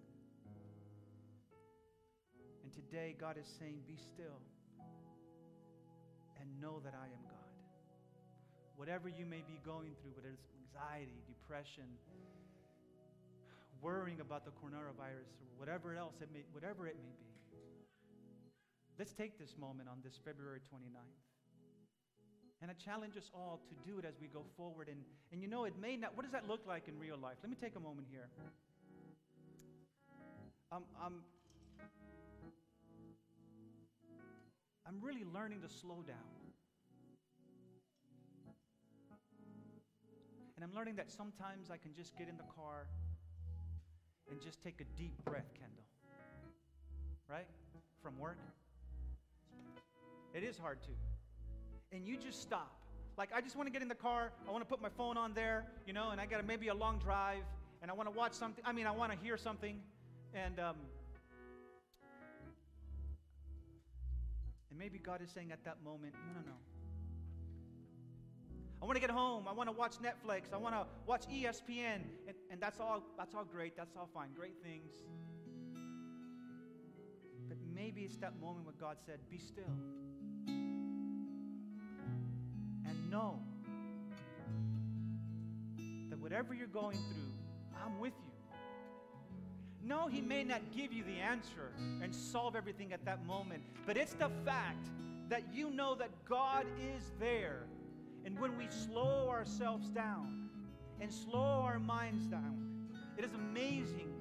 And 2.62 2.72
today, 2.72 3.14
God 3.18 3.36
is 3.38 3.46
saying, 3.58 3.82
Be 3.86 3.96
still 3.96 4.42
and 6.40 6.48
know 6.60 6.80
that 6.84 6.94
I 6.94 7.06
am 7.06 7.22
God. 7.30 7.54
Whatever 8.76 9.08
you 9.08 9.26
may 9.26 9.42
be 9.46 9.60
going 9.64 9.94
through, 10.02 10.12
whether 10.18 10.34
it's 10.34 10.50
anxiety, 10.58 11.22
depression, 11.26 11.86
worrying 13.80 14.20
about 14.20 14.44
the 14.44 14.50
coronavirus, 14.50 15.30
or 15.38 15.54
whatever 15.56 15.94
else 15.94 16.14
it 16.20 16.28
may, 16.32 16.42
whatever 16.52 16.86
it 16.88 16.96
may 16.96 17.14
be. 17.20 17.43
Let's 18.98 19.12
take 19.12 19.38
this 19.38 19.56
moment 19.58 19.88
on 19.88 19.98
this 20.04 20.18
February 20.24 20.60
29th. 20.60 21.18
And 22.62 22.70
I 22.70 22.74
challenge 22.74 23.16
us 23.16 23.30
all 23.34 23.60
to 23.68 23.90
do 23.90 23.98
it 23.98 24.04
as 24.04 24.14
we 24.20 24.28
go 24.28 24.44
forward. 24.56 24.88
And, 24.88 24.98
and 25.32 25.42
you 25.42 25.48
know, 25.48 25.64
it 25.64 25.74
may 25.80 25.96
not, 25.96 26.16
what 26.16 26.22
does 26.22 26.32
that 26.32 26.48
look 26.48 26.60
like 26.66 26.88
in 26.88 26.98
real 26.98 27.18
life? 27.18 27.36
Let 27.42 27.50
me 27.50 27.56
take 27.60 27.76
a 27.76 27.80
moment 27.80 28.06
here. 28.10 28.28
Um, 30.70 30.84
I'm, 31.04 31.20
I'm 34.86 35.00
really 35.02 35.24
learning 35.34 35.60
to 35.62 35.68
slow 35.68 36.02
down. 36.06 36.16
And 40.56 40.64
I'm 40.64 40.74
learning 40.74 40.94
that 40.96 41.10
sometimes 41.10 41.70
I 41.70 41.76
can 41.76 41.92
just 41.94 42.16
get 42.16 42.28
in 42.28 42.36
the 42.36 42.48
car 42.56 42.86
and 44.30 44.40
just 44.40 44.62
take 44.62 44.80
a 44.80 44.84
deep 44.96 45.12
breath, 45.24 45.52
Kendall. 45.58 45.84
Right? 47.28 47.46
From 48.02 48.18
work. 48.18 48.38
It 50.34 50.42
is 50.42 50.58
hard 50.58 50.82
to. 50.82 50.88
And 51.96 52.06
you 52.06 52.16
just 52.16 52.42
stop. 52.42 52.72
Like, 53.16 53.30
I 53.32 53.40
just 53.40 53.54
want 53.56 53.68
to 53.68 53.72
get 53.72 53.82
in 53.82 53.88
the 53.88 53.94
car. 53.94 54.32
I 54.48 54.50
want 54.50 54.62
to 54.62 54.68
put 54.68 54.82
my 54.82 54.88
phone 54.88 55.16
on 55.16 55.32
there, 55.32 55.64
you 55.86 55.92
know, 55.92 56.10
and 56.10 56.20
I 56.20 56.26
got 56.26 56.44
maybe 56.44 56.66
a 56.68 56.74
long 56.74 56.98
drive, 56.98 57.44
and 57.80 57.90
I 57.90 57.94
want 57.94 58.08
to 58.12 58.18
watch 58.18 58.32
something. 58.32 58.64
I 58.66 58.72
mean, 58.72 58.86
I 58.88 58.90
want 58.90 59.12
to 59.12 59.18
hear 59.18 59.36
something. 59.36 59.80
And, 60.34 60.58
um, 60.58 60.74
and 64.70 64.78
maybe 64.78 64.98
God 64.98 65.22
is 65.22 65.30
saying 65.30 65.52
at 65.52 65.64
that 65.64 65.76
moment, 65.84 66.14
no, 66.26 66.40
no, 66.40 66.46
no. 66.46 66.56
I 68.82 68.86
want 68.86 68.96
to 68.96 69.00
get 69.00 69.10
home. 69.10 69.46
I 69.48 69.52
want 69.52 69.68
to 69.68 69.72
watch 69.72 69.94
Netflix. 70.02 70.52
I 70.52 70.56
want 70.56 70.74
to 70.74 70.84
watch 71.06 71.22
ESPN. 71.32 72.02
And, 72.26 72.36
and 72.50 72.60
that's 72.60 72.80
all 72.80 73.02
that's 73.16 73.34
all 73.34 73.44
great. 73.44 73.76
That's 73.76 73.96
all 73.96 74.10
fine. 74.12 74.28
Great 74.36 74.56
things. 74.62 74.92
But 77.48 77.56
maybe 77.74 78.02
it's 78.02 78.18
that 78.18 78.38
moment 78.40 78.66
where 78.66 78.74
God 78.78 78.96
said, 79.06 79.20
Be 79.30 79.38
still. 79.38 79.64
Know 83.14 83.38
that 86.10 86.18
whatever 86.18 86.52
you're 86.52 86.66
going 86.66 86.96
through, 86.96 87.32
I'm 87.84 88.00
with 88.00 88.12
you. 88.24 88.32
No, 89.84 90.08
He 90.08 90.20
may 90.20 90.42
not 90.42 90.62
give 90.76 90.92
you 90.92 91.04
the 91.04 91.20
answer 91.20 91.70
and 92.02 92.12
solve 92.12 92.56
everything 92.56 92.92
at 92.92 93.04
that 93.04 93.24
moment, 93.24 93.62
but 93.86 93.96
it's 93.96 94.14
the 94.14 94.30
fact 94.44 94.88
that 95.28 95.44
you 95.52 95.70
know 95.70 95.94
that 95.94 96.10
God 96.28 96.66
is 96.96 97.12
there 97.20 97.66
and 98.24 98.36
when 98.40 98.58
we 98.58 98.66
slow 98.68 99.28
ourselves 99.28 99.88
down 99.90 100.48
and 101.00 101.12
slow 101.12 101.62
our 101.62 101.78
minds 101.78 102.26
down, 102.26 102.88
it 103.16 103.24
is 103.24 103.34
amazing 103.34 104.12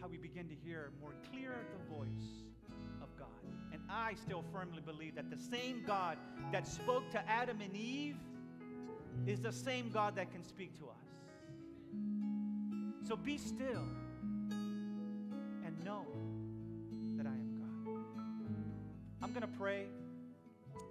how 0.00 0.06
we 0.06 0.16
begin 0.16 0.46
to 0.48 0.54
hear 0.54 0.92
more 1.00 1.14
clear 1.28 1.56
the 1.72 1.81
I 3.92 4.14
still 4.14 4.42
firmly 4.52 4.80
believe 4.80 5.16
that 5.16 5.30
the 5.30 5.36
same 5.36 5.84
God 5.86 6.16
that 6.50 6.66
spoke 6.66 7.10
to 7.10 7.28
Adam 7.28 7.60
and 7.60 7.76
Eve 7.76 8.16
is 9.26 9.40
the 9.40 9.52
same 9.52 9.90
God 9.90 10.16
that 10.16 10.32
can 10.32 10.42
speak 10.42 10.78
to 10.78 10.86
us. 10.86 10.96
So 13.06 13.16
be 13.16 13.36
still 13.36 13.84
and 14.50 15.84
know 15.84 16.06
that 17.18 17.26
I 17.26 17.34
am 17.34 17.84
God. 17.84 18.02
I'm 19.22 19.32
going 19.32 19.42
to 19.42 19.58
pray. 19.58 19.86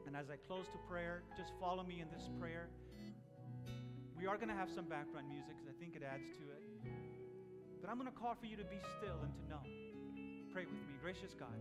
And 0.05 0.15
as 0.15 0.29
I 0.29 0.35
close 0.35 0.67
to 0.67 0.77
prayer, 0.87 1.23
just 1.35 1.53
follow 1.59 1.83
me 1.83 2.01
in 2.01 2.07
this 2.15 2.29
prayer. 2.39 2.67
We 4.15 4.27
are 4.27 4.35
going 4.35 4.49
to 4.49 4.55
have 4.55 4.69
some 4.69 4.85
background 4.85 5.27
music 5.27 5.55
because 5.57 5.73
I 5.75 5.79
think 5.79 5.95
it 5.95 6.03
adds 6.03 6.29
to 6.37 6.43
it. 6.43 6.61
But 7.81 7.89
I'm 7.89 7.97
going 7.97 8.11
to 8.11 8.15
call 8.15 8.35
for 8.35 8.45
you 8.45 8.57
to 8.57 8.65
be 8.65 8.77
still 8.99 9.17
and 9.23 9.33
to 9.33 9.49
know. 9.49 9.63
Pray 10.53 10.65
with 10.65 10.73
me. 10.73 10.93
Gracious 11.01 11.33
God. 11.33 11.57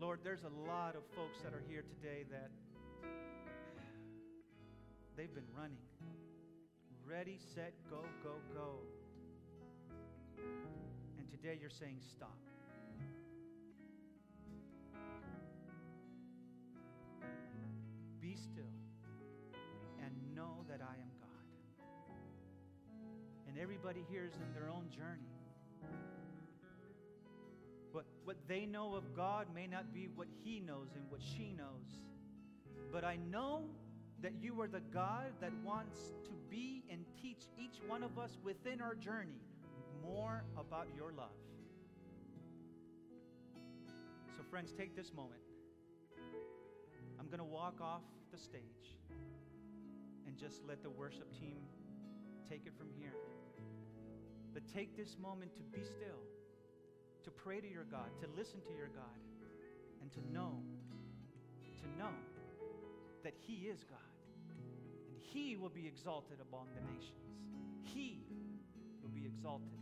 Lord, 0.00 0.20
there's 0.24 0.44
a 0.44 0.66
lot 0.66 0.96
of 0.96 1.02
folks 1.14 1.40
that 1.44 1.52
are 1.52 1.62
here 1.68 1.82
today 1.82 2.24
that 2.30 2.50
they've 5.14 5.34
been 5.34 5.44
running. 5.54 5.76
Ready, 7.06 7.38
set, 7.54 7.74
go, 7.90 7.98
go, 8.24 8.30
go. 8.54 8.78
And 11.18 11.30
today 11.30 11.58
you're 11.60 11.68
saying 11.68 11.98
stop. 12.00 12.38
Be 18.22 18.36
still 18.36 18.72
and 20.02 20.12
know 20.34 20.64
that 20.70 20.80
I 20.80 20.94
am 20.94 21.10
God. 21.20 21.28
And 23.48 23.58
everybody 23.58 24.00
here 24.10 24.24
is 24.24 24.32
in 24.36 24.54
their 24.54 24.70
own 24.70 24.88
journey. 24.88 25.29
But 27.92 28.04
what 28.24 28.36
they 28.46 28.66
know 28.66 28.94
of 28.94 29.14
God 29.16 29.46
may 29.54 29.66
not 29.66 29.92
be 29.92 30.08
what 30.14 30.28
He 30.44 30.60
knows 30.60 30.88
and 30.94 31.04
what 31.10 31.20
she 31.20 31.52
knows. 31.56 32.02
But 32.92 33.04
I 33.04 33.16
know 33.16 33.64
that 34.22 34.32
you 34.40 34.60
are 34.60 34.68
the 34.68 34.80
God 34.92 35.32
that 35.40 35.52
wants 35.64 36.12
to 36.24 36.30
be 36.50 36.84
and 36.90 37.04
teach 37.20 37.46
each 37.58 37.80
one 37.86 38.02
of 38.02 38.18
us 38.18 38.36
within 38.44 38.80
our 38.80 38.94
journey 38.94 39.40
more 40.02 40.44
about 40.58 40.86
your 40.96 41.12
love. 41.12 41.28
So, 44.36 44.42
friends, 44.50 44.72
take 44.76 44.94
this 44.94 45.12
moment. 45.14 45.40
I'm 47.18 47.26
going 47.26 47.38
to 47.38 47.44
walk 47.44 47.80
off 47.80 48.02
the 48.32 48.38
stage 48.38 48.96
and 50.26 50.36
just 50.36 50.62
let 50.66 50.82
the 50.82 50.90
worship 50.90 51.30
team 51.38 51.58
take 52.48 52.66
it 52.66 52.72
from 52.76 52.88
here. 52.98 53.14
But 54.52 54.62
take 54.72 54.96
this 54.96 55.16
moment 55.20 55.54
to 55.56 55.62
be 55.62 55.84
still, 55.84 56.22
to 57.24 57.30
pray 57.30 57.60
to 57.60 57.68
your 57.68 57.84
God, 57.84 58.08
to 58.20 58.26
listen 58.36 58.60
to 58.68 58.74
your 58.76 58.88
God, 58.88 59.18
and 60.00 60.10
to 60.12 60.20
know, 60.32 60.62
to 61.82 61.98
know 61.98 62.14
that 63.24 63.34
He 63.46 63.68
is 63.68 63.84
God. 63.84 63.98
And 65.08 65.18
He 65.18 65.56
will 65.56 65.68
be 65.68 65.86
exalted 65.86 66.38
among 66.48 66.68
the 66.74 66.80
nations. 66.92 67.20
He 67.82 68.20
will 69.02 69.10
be 69.10 69.26
exalted 69.26 69.79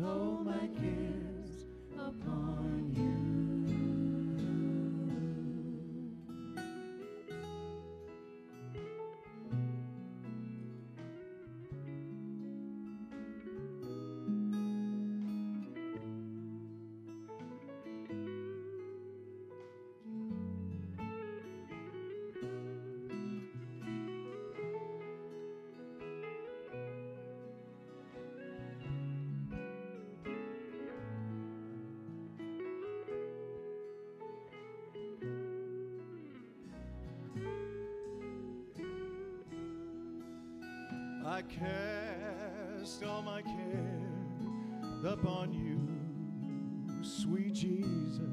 Oh 0.00 0.38
my 0.44 0.68
kids. 0.80 0.97
I 41.38 41.42
cast 41.42 43.04
all 43.04 43.22
my 43.22 43.42
care 43.42 44.02
upon 45.06 45.52
you, 45.52 45.78
sweet 47.00 47.52
Jesus. 47.52 48.27